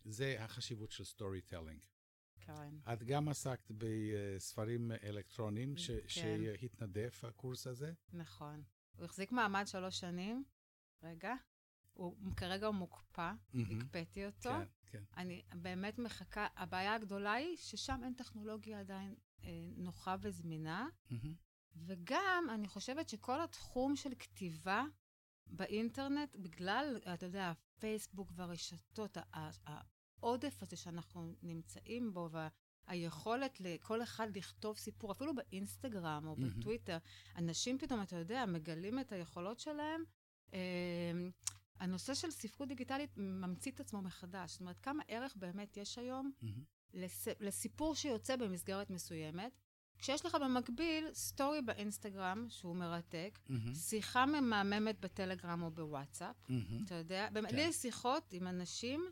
[0.05, 1.79] זה החשיבות של storytelling.
[2.41, 2.75] כן.
[2.93, 6.07] את גם עסקת בספרים אלקטרוניים ש- כן.
[6.07, 7.93] שהתנדף הקורס הזה?
[8.13, 8.63] נכון.
[8.97, 10.43] הוא החזיק מעמד שלוש שנים.
[11.03, 11.33] רגע.
[11.99, 13.79] הוא, כרגע הוא מוקפא, מהמם.
[13.79, 14.49] הקפאתי אותו.
[14.49, 15.03] כן, כן.
[15.17, 21.33] אני באמת מחכה, הבעיה הגדולה היא ששם אין טכנולוגיה עדיין אה, נוחה וזמינה, מהמם.
[21.75, 24.83] וגם אני חושבת שכל התחום של כתיבה
[25.47, 29.17] באינטרנט, בגלל, אתה יודע, הפייסבוק והרשתות,
[30.21, 32.29] העודף הזה שאנחנו נמצאים בו,
[32.87, 36.35] והיכולת לכל אחד לכתוב סיפור, אפילו באינסטגרם או.
[36.35, 36.97] בטוויטר,
[37.35, 40.03] אנשים פתאום, אתה יודע, מגלים את היכולות שלהם.
[41.79, 44.51] הנושא של ספרות דיגיטלית ממציא את עצמו מחדש.
[44.51, 46.63] זאת אומרת, כמה ערך באמת יש היום mm-hmm.
[46.93, 47.27] לס...
[47.39, 49.51] לסיפור שיוצא במסגרת מסוימת,
[49.97, 53.73] כשיש לך במקביל story באינסטגרם, שהוא מרתק, מהמם.
[53.73, 56.83] שיחה ממהממת בטלגרם או בוואטסאפ, mm-hmm.
[56.85, 57.55] אתה יודע, כן.
[57.55, 59.11] לי יש שיחות עם אנשים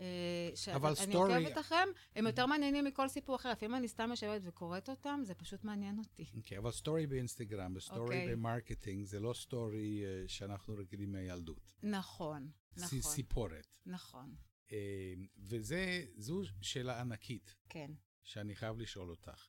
[0.00, 3.50] אה, שאני story- עוקבת אחריהם, הם יותר מעניינים מכל סיפור אחר.
[3.52, 6.30] לפעמים אני סתם יושבת וקוראת אותם, זה פשוט מעניין אותי.
[6.36, 8.32] אוקיי, אבל story באינסטגרם ו story אוקיי.
[8.36, 11.72] ב marketing זה לא story אה, שאנחנו רגילים מהילדות.
[11.82, 13.66] נכון, נכון, סיפורת.
[13.86, 14.34] נכון,
[14.72, 17.90] אה, וזו שאלה ענקית כן.
[18.22, 19.48] שאני חייב לשאול אותך.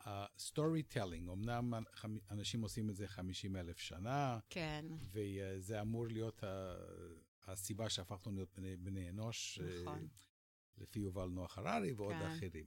[0.00, 1.74] ה storytelling, אמנם
[2.30, 6.42] אנשים עושים את זה 50 אלף שנה, כן, וזה אמור להיות
[7.44, 10.08] הסיבה שהפכנו להיות בני, בני אנוש, אה, נכון.
[10.78, 12.26] לפי יובל נוח הררי ועוד כן.
[12.26, 12.66] אחרים.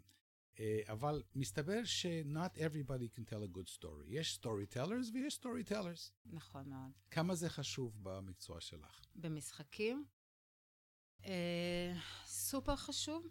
[0.59, 4.05] אה, אבל מסתבר ש-not everybody can tell a good story.
[4.07, 6.11] יש storytellers ויש storytellers.
[6.25, 6.91] נכון מאוד.
[7.11, 9.01] כמה זה חשוב במקצוע שלך?
[9.15, 10.05] במשחקים,
[11.25, 11.93] אה,
[12.25, 13.27] סופר חשוב.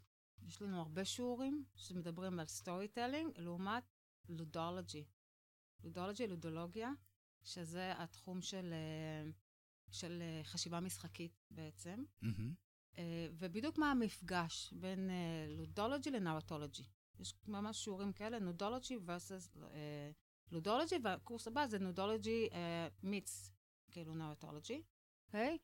[0.47, 3.85] יש לנו הרבה שיעורים שמדברים על storytelling, לעומת
[4.29, 5.05] ludology.
[5.85, 6.91] לודולוגי, לודולוגיה,
[7.43, 9.31] שזה התחום של, אה,
[9.93, 12.05] של אה, חשיבה משחקית בעצם.
[12.25, 12.99] Mm-hmm.
[13.33, 15.11] ובדיוק מה המפגש בין
[15.49, 16.83] לודולוגי לנאוטולוגי.
[17.19, 19.59] יש ממש שיעורים כאלה, נודולוגי versus
[20.51, 22.49] לודולוגי, והקורס הבא זה נודולוגי
[23.03, 23.51] מיץ,
[23.91, 24.83] כאילו נאוטולוגי,
[25.27, 25.59] אוקיי?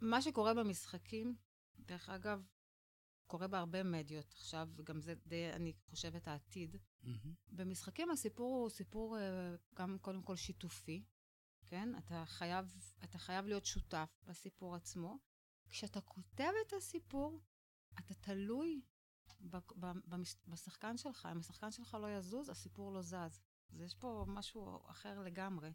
[0.00, 1.36] מה שקורה במשחקים,
[1.78, 2.46] דרך אגב,
[3.26, 6.76] קורה בהרבה מדיות עכשיו, וגם זה די, אני חושבת, העתיד.
[6.76, 7.28] Mm-hmm.
[7.48, 11.04] במשחקים הסיפור הוא סיפור אה, גם קודם כל שיתופי,
[11.66, 11.98] כן?
[11.98, 15.18] אתה חייב, אתה חייב להיות שותף בסיפור עצמו.
[15.68, 17.40] כשאתה כותב את הסיפור,
[17.98, 18.80] אתה תלוי
[20.46, 21.28] בשחקן שלך.
[21.32, 23.40] אם השחקן שלך לא יזוז, הסיפור לא זז.
[23.72, 25.72] אז יש פה משהו אחר לגמרי.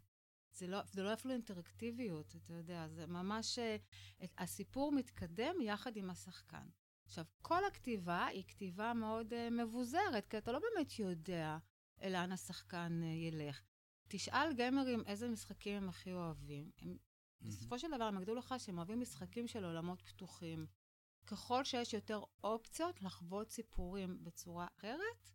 [0.52, 3.58] זה לא, זה לא אפילו אינטראקטיביות, אתה יודע, זה ממש...
[3.58, 3.76] אה,
[4.24, 6.66] את, הסיפור מתקדם יחד עם השחקן.
[7.04, 11.58] עכשיו, כל הכתיבה היא כתיבה מאוד uh, מבוזרת, כי אתה לא באמת יודע
[12.02, 13.62] לאן השחקן uh, ילך.
[14.14, 16.70] תשאל גיימרים איזה משחקים הם הכי אוהבים.
[16.78, 17.46] הם, mm-hmm.
[17.46, 20.66] בסופו של דבר הם יגידו לך שהם אוהבים משחקים של עולמות פתוחים.
[21.26, 25.30] ככל שיש יותר אופציות לחוות סיפורים בצורה אחרת,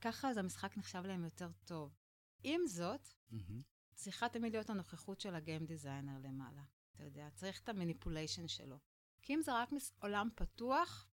[0.00, 1.96] ככה אז המשחק נחשב להם יותר טוב.
[2.42, 3.62] עם זאת, mm-hmm.
[3.94, 6.62] צריכה תמיד להיות הנוכחות של הגיים דיזיינר למעלה.
[6.94, 8.78] אתה יודע, צריך את המניפוליישן שלו.
[9.22, 11.08] כי אם זה רק עולם פתוח,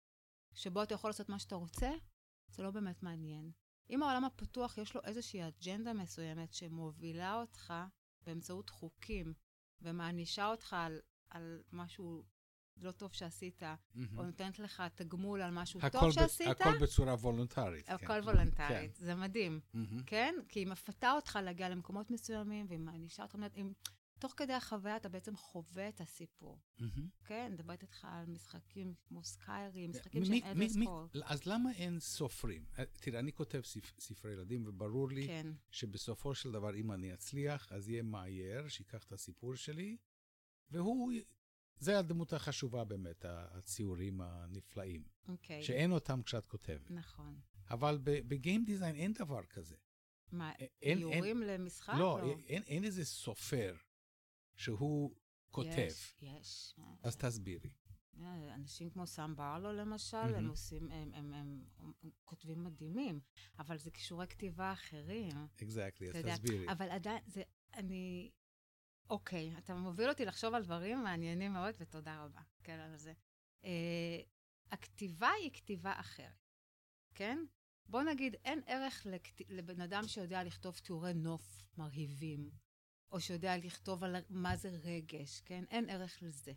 [0.55, 1.91] שבו אתה יכול לעשות מה שאתה רוצה,
[2.49, 3.53] זה לא באמת מעניין.
[3.91, 7.75] אם העולם הפתוח יש לו איזושהי אג'נדה מסוימת שמובילה אותך
[8.27, 9.35] באמצעות חוקים
[9.83, 11.01] ומענישה אותך על,
[11.31, 12.23] על משהו
[12.77, 13.99] לא טוב שעשית, mm-hmm.
[14.17, 16.47] או נותנת לך תגמול על משהו טוב שעשית.
[16.47, 17.91] הכל בצורה וולונטרית.
[17.91, 18.13] הכל כן.
[18.13, 19.05] וולונטרית, כן.
[19.05, 20.03] זה מדהים, mm-hmm.
[20.07, 20.35] כן?
[20.49, 23.73] כי היא מפתה אותך להגיע למקומות מסוימים, והיא מענישה אותך, עם...
[24.21, 26.59] תוך כדי החוויה אתה בעצם חווה את הסיפור.
[26.79, 26.85] Mm-hmm.
[27.25, 31.09] כן, מדברת איתך על משחקים כמו Skyrim, משחקים של Elder Scrolls.
[31.25, 32.65] אז למה אין סופרים?
[32.79, 35.47] אה, תראה, אני כותב ספ, ספרי ילדים, וברור לי כן.
[35.71, 39.97] שבסופו של דבר, אם אני אצליח, אז יהיה מאייר שיקח את הסיפור שלי,
[40.71, 41.13] והוא
[41.77, 45.05] זה הדמות החשובה באמת, הציורים הנפלאים.
[45.29, 45.63] אוקיי.
[45.63, 46.91] שאין אותם כשאת כותבת.
[46.91, 47.41] נכון.
[47.71, 49.77] אבל ב game design אין דבר כזה.
[50.33, 50.53] מה,
[50.83, 51.95] איורים למשחק?
[51.99, 52.39] לא, או...
[52.39, 53.77] אין, אין איזה סופר
[54.61, 55.15] שהוא
[55.51, 55.89] כותב.
[55.89, 56.75] יש, יש.
[57.03, 57.71] אז תסבירי.
[58.55, 60.37] אנשים כמו סאם ברלו למשל, mm-hmm.
[60.37, 63.21] הם עושים, הם, הם, הם, הם, הם כותבים מדהימים,
[63.59, 65.47] אבל זה כישורי כתיבה אחרים.
[65.57, 66.73] אקזקטלי, exactly, אז תסבירי.
[66.73, 67.43] אבל עדיין, זה,
[67.75, 68.31] אני,
[69.11, 73.13] אוקיי, אתה מוביל אותי לחשוב על דברים מעניינים מאוד, ותודה רבה, כן, על זה.
[73.63, 73.67] Uh,
[74.71, 76.53] הכתיבה היא כתיבה אחרת,
[77.15, 77.39] כן?
[77.87, 79.41] בוא נגיד, אין ערך לכת...
[79.49, 82.51] לבן אדם שיודע לכתוב תיאורי נוף מרהיבים,
[83.13, 85.65] או שיודע לכתוב על מה זה רגש, כן?
[85.71, 86.53] אין ערך לזה.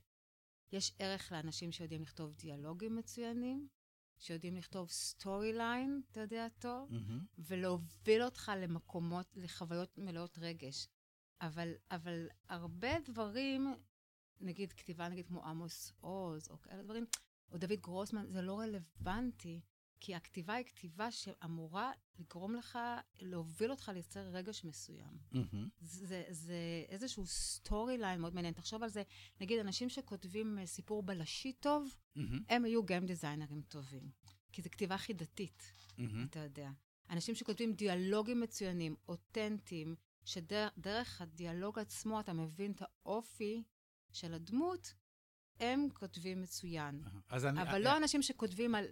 [0.71, 3.67] יש ערך לאנשים שיודעים לכתוב דיאלוגים מצוינים,
[4.19, 7.27] שיודעים לכתוב story line, אתה יודע טוב, mm-hmm.
[7.37, 10.87] ולהוביל אותך למקומות, לחוויות מלאות רגש.
[11.41, 13.75] אבל, אבל הרבה דברים,
[14.41, 17.05] נגיד כתיבה נגיד כמו עמוס עוז, או כאלה דברים,
[17.51, 19.61] או דוד גרוסמן, זה לא רלוונטי,
[20.05, 22.79] כי הכתיבה היא כתיבה שאמורה לגרום לך,
[23.19, 25.17] להוביל אותך לייצר רגש מסוים.
[25.33, 25.57] Mm-hmm.
[25.81, 26.55] זה, זה
[26.89, 28.53] איזשהו story line מאוד מעניין.
[28.53, 29.03] תחשוב על זה,
[29.41, 32.21] נגיד, אנשים שכותבים אה, סיפור בלשי טוב, mm-hmm.
[32.49, 34.11] הם היו game דיזיינרים טובים.
[34.51, 36.01] כי זו כתיבה חידתית, mm-hmm.
[36.29, 36.69] אתה יודע.
[37.09, 43.63] אנשים שכותבים דיאלוגים מצוינים, אותנטיים, שדרך הדיאלוג עצמו אתה מבין את האופי
[44.11, 44.93] של הדמות,
[45.59, 47.03] הם כותבים מצוין.
[47.29, 47.61] אז אני...
[47.61, 48.85] אבל לא אנשים שכותבים על,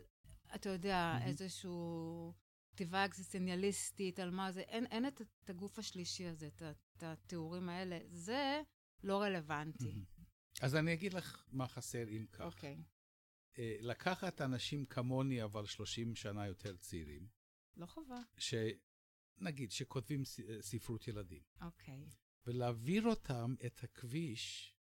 [0.56, 2.34] אתה יודע, איזשהו
[2.72, 6.64] כתיבה אקזיסטניאליסטית, על מה זה, אין, אין את, את הגוף השלישי הזה, את,
[6.98, 8.00] את התיאורים האלה.
[8.12, 8.62] זה
[9.04, 10.06] לא רלוונטי.
[10.62, 12.42] אז אני אגיד לך מה חסר אם כך.
[12.42, 12.78] אוקיי.
[12.78, 13.58] Okay.
[13.60, 17.28] לקחת אנשים כמוני, אבל 30 שנה יותר צעירים.
[17.78, 18.20] לא חובה.
[19.38, 20.24] נגיד, שכותבים
[20.62, 21.42] ספרות ילדים.
[21.62, 22.06] אוקיי.
[22.10, 22.16] Okay.
[22.48, 24.76] ולהעביר אותם את הכביש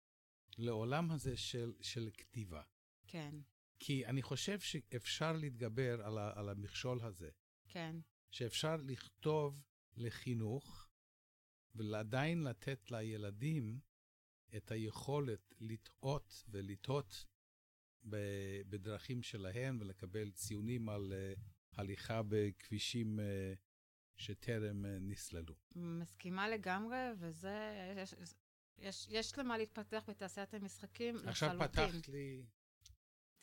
[0.59, 2.63] לעולם הזה של, של כתיבה.
[3.07, 3.35] כן.
[3.79, 7.31] כי אני חושב שאפשר להתגבר על, ה, על המכשול הזה.
[7.69, 7.97] כן.
[8.31, 9.62] שאפשר לכתוב
[9.97, 10.89] לחינוך,
[11.75, 13.81] ועדיין לתת לילדים
[14.57, 17.27] את היכולת לטעות ולטעות
[18.69, 21.41] בדרכים שלהם ולקבל ציונים על uh,
[21.73, 23.23] הליכה בכבישים uh,
[24.17, 25.55] שטרם אה, נסללו.
[25.75, 28.15] מסכימה לגמרי, וזה, יש,
[28.79, 31.85] יש, יש למה להתפתח בתעשיית המשחקים עכשיו לחלוטין.
[31.85, 32.43] עכשיו פתחת לי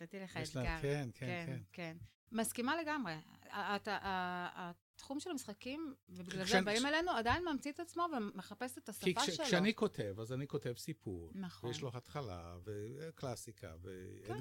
[0.01, 0.63] נתתי לך אתגר.
[0.81, 1.59] כן, כן, כן, כן.
[1.71, 1.97] כן.
[2.31, 3.13] מסכימה לגמרי.
[3.51, 9.21] התחום של המשחקים, ובגלל זה באים אלינו, עדיין ממציא את עצמו ומחפש את כי השפה
[9.21, 9.45] כש- שלו.
[9.45, 11.31] כשאני כותב, אז אני כותב סיפור.
[11.35, 11.69] נכון.
[11.69, 13.73] ויש לו התחלה, וקלאסיקה.
[14.27, 14.33] כן.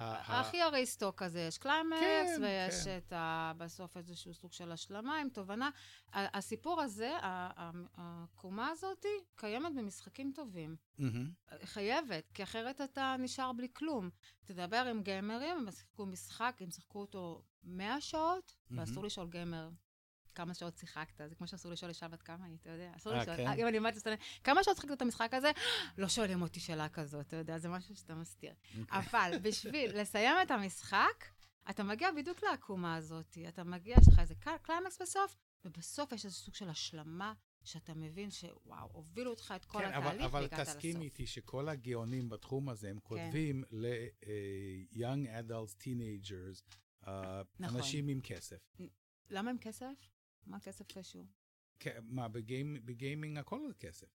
[0.00, 2.98] הכי אריסטו כזה, יש קליימקס, כן, ויש כן.
[2.98, 3.52] את ה...
[3.58, 5.70] בסוף איזשהו סוג של השלמה עם תובנה.
[6.12, 7.16] הסיפור הזה,
[7.96, 9.06] הקומה הזאת,
[9.36, 10.76] קיימת במשחקים טובים.
[10.98, 11.30] Mm-hmm.
[11.64, 14.10] חייבת, כי אחרת אתה נשאר בלי כלום.
[14.44, 18.82] תדבר עם גיימרים, הם ישחקו משחק, הם ישחקו אותו 100 שעות, mm-hmm.
[18.82, 19.68] ואסור לשאול גיימר
[20.38, 21.20] כמה שעות שיחקת.
[21.28, 22.92] זה כמו שאסור לשאול אישה בת כמה היא, אתה יודע?
[22.96, 23.36] אסור אה, לשאול.
[23.36, 23.48] כן?
[23.48, 25.50] אם אני אומרת לסטודנט, כמה שעות שיחקת את המשחק הזה?
[25.98, 28.54] לא שואלים אותי שאלה כזאת, אתה יודע, זה משהו שאתה מסתיר.
[28.80, 28.98] אוקיי.
[28.98, 31.24] אבל בשביל לסיים את המשחק,
[31.70, 33.38] אתה מגיע בדיוק לעקומה הזאת.
[33.48, 37.32] אתה מגיע, יש לך איזה קל- קליימקס בסוף, ובסוף יש איזה סוג של השלמה,
[37.64, 40.72] שאתה מבין שוואו, הובילו אותך את כל כן, אבל, התהליך אבל והגעת לסוף.
[40.74, 40.78] כן.
[40.78, 47.76] תסכים איתי שכל הגאונים בתחום הזה, הם כותבים ל-young adults, teenagers, אה, נכון.
[47.76, 48.56] אנשים עם כסף.
[49.30, 50.17] למה עם כסף?
[50.46, 51.26] מה כסף קשור?
[51.80, 54.06] כן, מה, בגיימ- בגיימינג הכל זה כסף.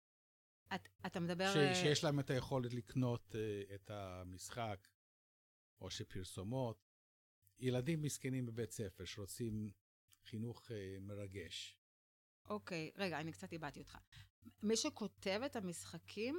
[0.75, 1.53] את, אתה מדבר...
[1.53, 4.89] ש, אה, שיש להם את היכולת לקנות uh, את המשחק,
[5.81, 6.93] או שפרסומות.
[7.59, 9.71] ילדים מסכנים בבית ספר שרוצים
[10.25, 11.79] חינוך uh, מרגש.
[12.49, 13.99] אוקיי, רגע, אני קצת איבדתי אותך.
[14.63, 16.37] מי שכותב את המשחקים,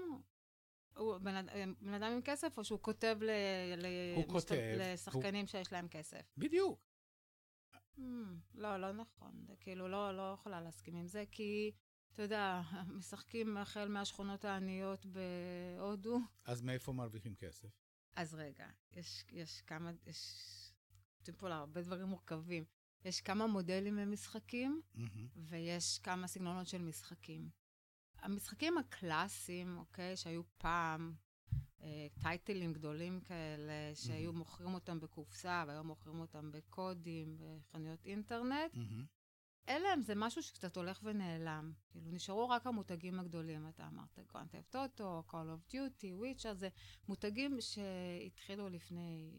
[0.97, 1.45] הוא בן,
[1.81, 3.29] בן אדם עם כסף, או שהוא כותב ל,
[3.77, 6.21] ל, הוא משת- כותב, לשחקנים שיש להם כסף?
[6.37, 6.92] בדיוק.
[7.97, 8.01] Hmm,
[8.53, 9.43] לא, לא נכון.
[9.47, 11.71] זה כאילו, לא, לא יכולה להסכים עם זה, כי,
[12.13, 12.61] אתה יודע,
[12.97, 16.19] משחקים החל מהשכונות העניות בהודו.
[16.45, 17.69] אז מאיפה מרוויחים כסף?
[18.15, 20.49] אז רגע, יש, יש כמה, יש...
[21.19, 22.63] יוצאים פה להרבה דברים מורכבים.
[23.05, 25.27] יש כמה מודלים למשחקים, מהמם.
[25.35, 27.49] ויש כמה סגנונות של משחקים.
[28.17, 31.15] המשחקים הקלאסיים, אוקיי, שהיו פעם,
[32.21, 34.37] טייטלים גדולים כאלה, שהיו מהמם.
[34.37, 39.05] מוכרים אותם בקופסה, והיום מוכרים אותם בקודים, בחנויות אינטרנט, מהמם.
[39.69, 41.73] אלה הם, זה משהו שקצת הולך ונעלם.
[41.89, 43.67] כאילו, נשארו רק המותגים הגדולים.
[43.67, 46.69] אתה אמרת, גרנט אף טוטו, Call of Duty, Witcher, זה
[47.07, 49.31] מותגים שהתחילו לפני,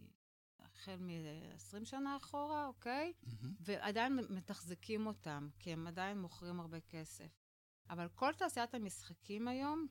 [0.58, 3.12] החל מ-20 שנה אחורה, אוקיי?
[3.22, 3.54] מהמם.
[3.60, 7.40] ועדיין מתחזקים אותם, כי הם עדיין מוכרים הרבה כסף.
[7.90, 9.86] אבל כל תעשיית המשחקים היום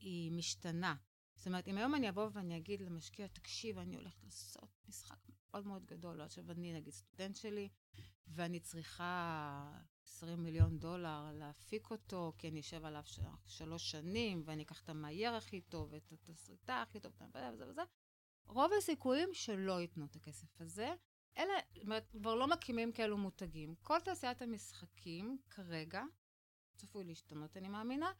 [0.00, 0.94] היא משתנה.
[1.40, 5.66] זאת אומרת, אם היום אני אבוא ואני אגיד למשקיע, תקשיב, אני הולכת לעשות משחק מאוד
[5.66, 7.68] מאוד גדול, לא עכשיו אני נגיד סטודנט שלי,
[8.26, 9.72] ואני צריכה
[10.04, 14.88] 20 מיליון דולר להפיק אותו, כי אני אשב עליו ש- שלוש שנים, ואני אקח את
[14.88, 17.82] המאייר הכי טוב, ואת התסריטה הכי טוב, וזה וזה וזה,
[18.46, 20.94] רוב הסיכויים שלא ייתנו את הכסף הזה.
[21.38, 23.74] אלה, זאת אומרת, כבר לא מקימים כאלו מותגים.
[23.82, 26.02] כל תעשיית המשחקים כרגע,
[26.76, 28.12] צפוי להשתנות, אני מאמינה,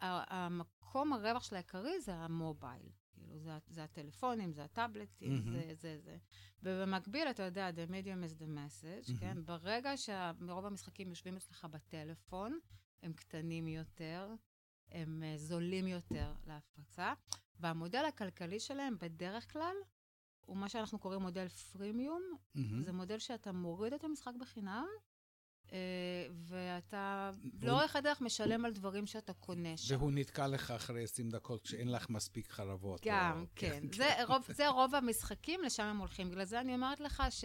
[0.00, 2.88] המקום הרווח של העיקרי זה המובייל.
[3.12, 5.52] כאילו, זה, הטלפונים, זה הטאבלטים, מהמם.
[5.52, 6.16] זה זה זה.
[6.62, 9.20] ובמקביל, אתה יודע, the medium is the message, מהמם.
[9.20, 9.44] כן?
[9.44, 12.58] ברגע שמרוב המשחקים יושבים אצלך בטלפון,
[13.02, 14.34] הם קטנים יותר,
[14.90, 17.12] הם אה, זולים יותר להפצה,
[17.60, 19.76] והמודל הכלכלי שלהם בדרך כלל
[20.40, 22.22] הוא מה שאנחנו קוראים מודל פרימיום,
[22.54, 22.82] מהמם.
[22.82, 25.07] זה מודל שאתה מוריד את המשחק בחינם, אה,
[26.48, 29.94] ואתה והוא- לאורך הדרך משלם על דברים שאתה קונה שם.
[29.98, 33.00] והוא נתקע לך אחרי 20 דקות כשאין לך מספיק חרבות.
[33.04, 33.82] גם, או- כן.
[33.94, 36.30] זה רוב, זה רוב המשחקים, לשם הם הולכים.
[36.30, 37.44] בגלל זה אני אומרת לך ש...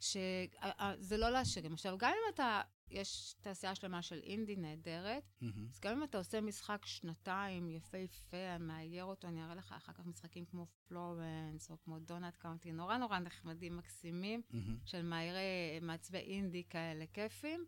[0.00, 1.72] שזה לא לעשירים.
[1.72, 5.66] עכשיו, גם אם אתה, יש תעשייה שלמה של אינדי נהדרת, מהמם.
[5.70, 10.06] אז גם אם אתה עושה משחק שנתיים יפהפה, מאייר אותו, אני אראה לך אחר כך
[10.06, 14.78] משחקים כמו פלורנס, או כמו דונלד קאונטי, נורא נורא נחמדים, מקסימים, מהמם.
[14.84, 17.66] של מאיירי, מעצבי אינדי כאלה כיפים,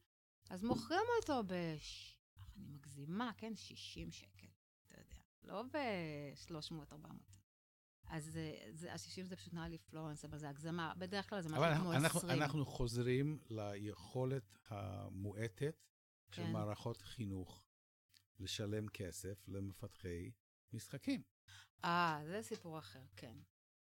[0.50, 2.14] אז מוכרים אותו בש...
[2.56, 3.56] אני מגזימה, כן?
[3.56, 4.46] 60 שקל,
[4.86, 5.20] אתה יודע.
[5.42, 7.37] לא ב-300-400.
[8.08, 10.92] אז אה, זה- ה-60 זה פשוט נראה לי פלורנס, אבל זה הגזמה.
[10.98, 12.42] בדרך כלל זה משהו אבל כמו אנחנו, 20.
[12.42, 15.84] אנחנו חוזרים ליכולת המועטת
[16.30, 16.52] של כן.
[16.52, 17.64] מערכות חינוך
[18.40, 20.30] לשלם כסף למפתחי
[20.72, 21.22] משחקים.
[21.84, 23.36] אה, זה סיפור אחר, כן.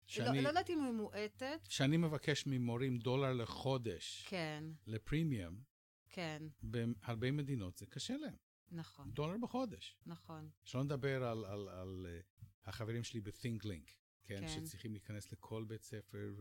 [0.06, 1.60] שאני, לא, לא יודעת אם היא מועטת.
[1.68, 5.60] שאני מבקש ממורים דולר לחודש כן, לפרימיום,
[6.08, 8.36] כן, בהרבה מדינות זה קשה להם.
[8.70, 9.96] נכון, דולר בחודש.
[10.06, 10.50] נכון.
[10.64, 13.90] שלא נדבר על, על, על uh, החברים שלי ב-ThinkLink,
[14.27, 14.40] כן?
[14.40, 14.48] כן.
[14.48, 16.35] שצריכים להיכנס לכל בית ספר,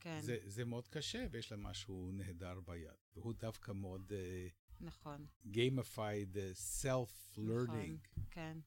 [0.00, 2.90] כן, וזה זה מאוד קשה, ויש להם משהו נהדר ביד.
[3.16, 5.26] והוא דווקא מאוד uh, נכון.
[5.44, 7.38] gamified, uh, self-learning.
[7.38, 7.98] נכון,
[8.30, 8.58] כן.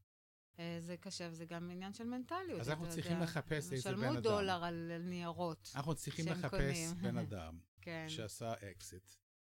[0.60, 2.62] אה, זה קשה, וזה גם עניין של מנטליות.
[2.62, 3.24] אז אנחנו צריכים יודע.
[3.24, 4.22] לחפש איזה בן שלמו אדם.
[4.22, 5.72] דולר על ניירות.
[5.76, 6.96] אנחנו צריכים שהם לחפש קונים.
[7.02, 9.12] בן אדם כן, שעשה אקזיט,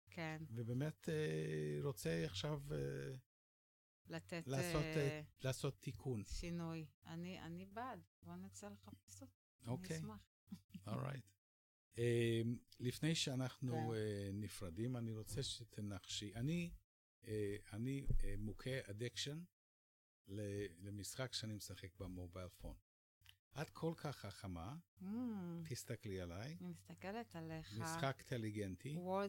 [0.09, 0.43] כן.
[0.51, 1.09] ובאמת
[1.83, 2.61] רוצה עכשיו
[4.07, 6.23] לתת לעשות, אה, לעשות תיקון.
[6.23, 6.85] שינוי.
[7.05, 7.99] אני אני בעד.
[8.21, 9.33] בוא נצא לחפש אותו.
[9.67, 9.97] אוקיי.
[9.97, 10.27] אני אשמח.
[10.87, 11.25] Alright.
[11.95, 11.97] Um,
[12.79, 13.97] לפני שאנחנו uh,
[14.33, 16.35] נפרדים, אני רוצה שתנחשי.
[16.35, 16.71] אני,
[17.21, 17.27] uh,
[17.73, 19.43] אני uh, מוכה addiction
[20.27, 22.75] למשחק שאני משחק ב mobile phone.
[23.61, 25.05] את כל כך חכמה, Mm,
[25.69, 27.79] תסתכלי עליי, אני מסתכלת עליך.
[27.79, 28.97] משחק אינטליגנטי.
[28.97, 29.25] אה,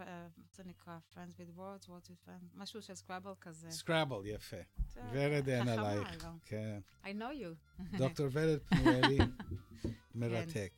[0.00, 0.98] אה, איך זה נקרא?
[1.14, 3.70] Friends with words, words with friends, משהו של Scrabble כזה.
[3.70, 4.56] Scrabble, יפה.
[5.12, 6.24] ורד אין חכמה, עלייך.
[6.24, 6.30] לא?
[6.44, 6.80] כן.
[7.02, 7.08] I know
[7.42, 7.82] you.
[7.98, 9.18] דוקטור ורד פנואלי,
[10.14, 10.72] מרתק.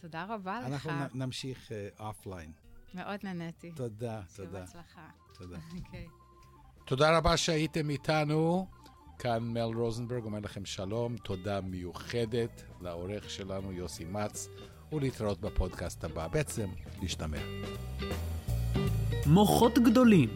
[0.00, 0.86] תודה רבה לך.
[0.86, 2.52] אנחנו נמשיך offline.
[2.94, 3.72] מאוד נהניתי.
[3.72, 5.10] תודה, תודה, בהצלחה.
[5.34, 5.58] תודה.
[5.84, 6.08] אוקיי.
[6.86, 8.66] תודה רבה שהייתם איתנו.
[9.18, 14.48] כאן מל רוזנברג אומר לכם שלום, תודה מיוחדת לעורך שלנו יוסי מצ,
[14.92, 16.28] ולהתראות בפודקאסט הבא.
[16.28, 16.68] בעצם,
[17.02, 17.38] להשתמע.
[19.26, 20.28] מוחות גדולים.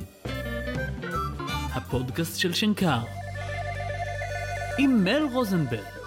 [1.72, 3.00] הפודקאסט של שנקר.
[4.78, 6.01] עם מל רוזנברג.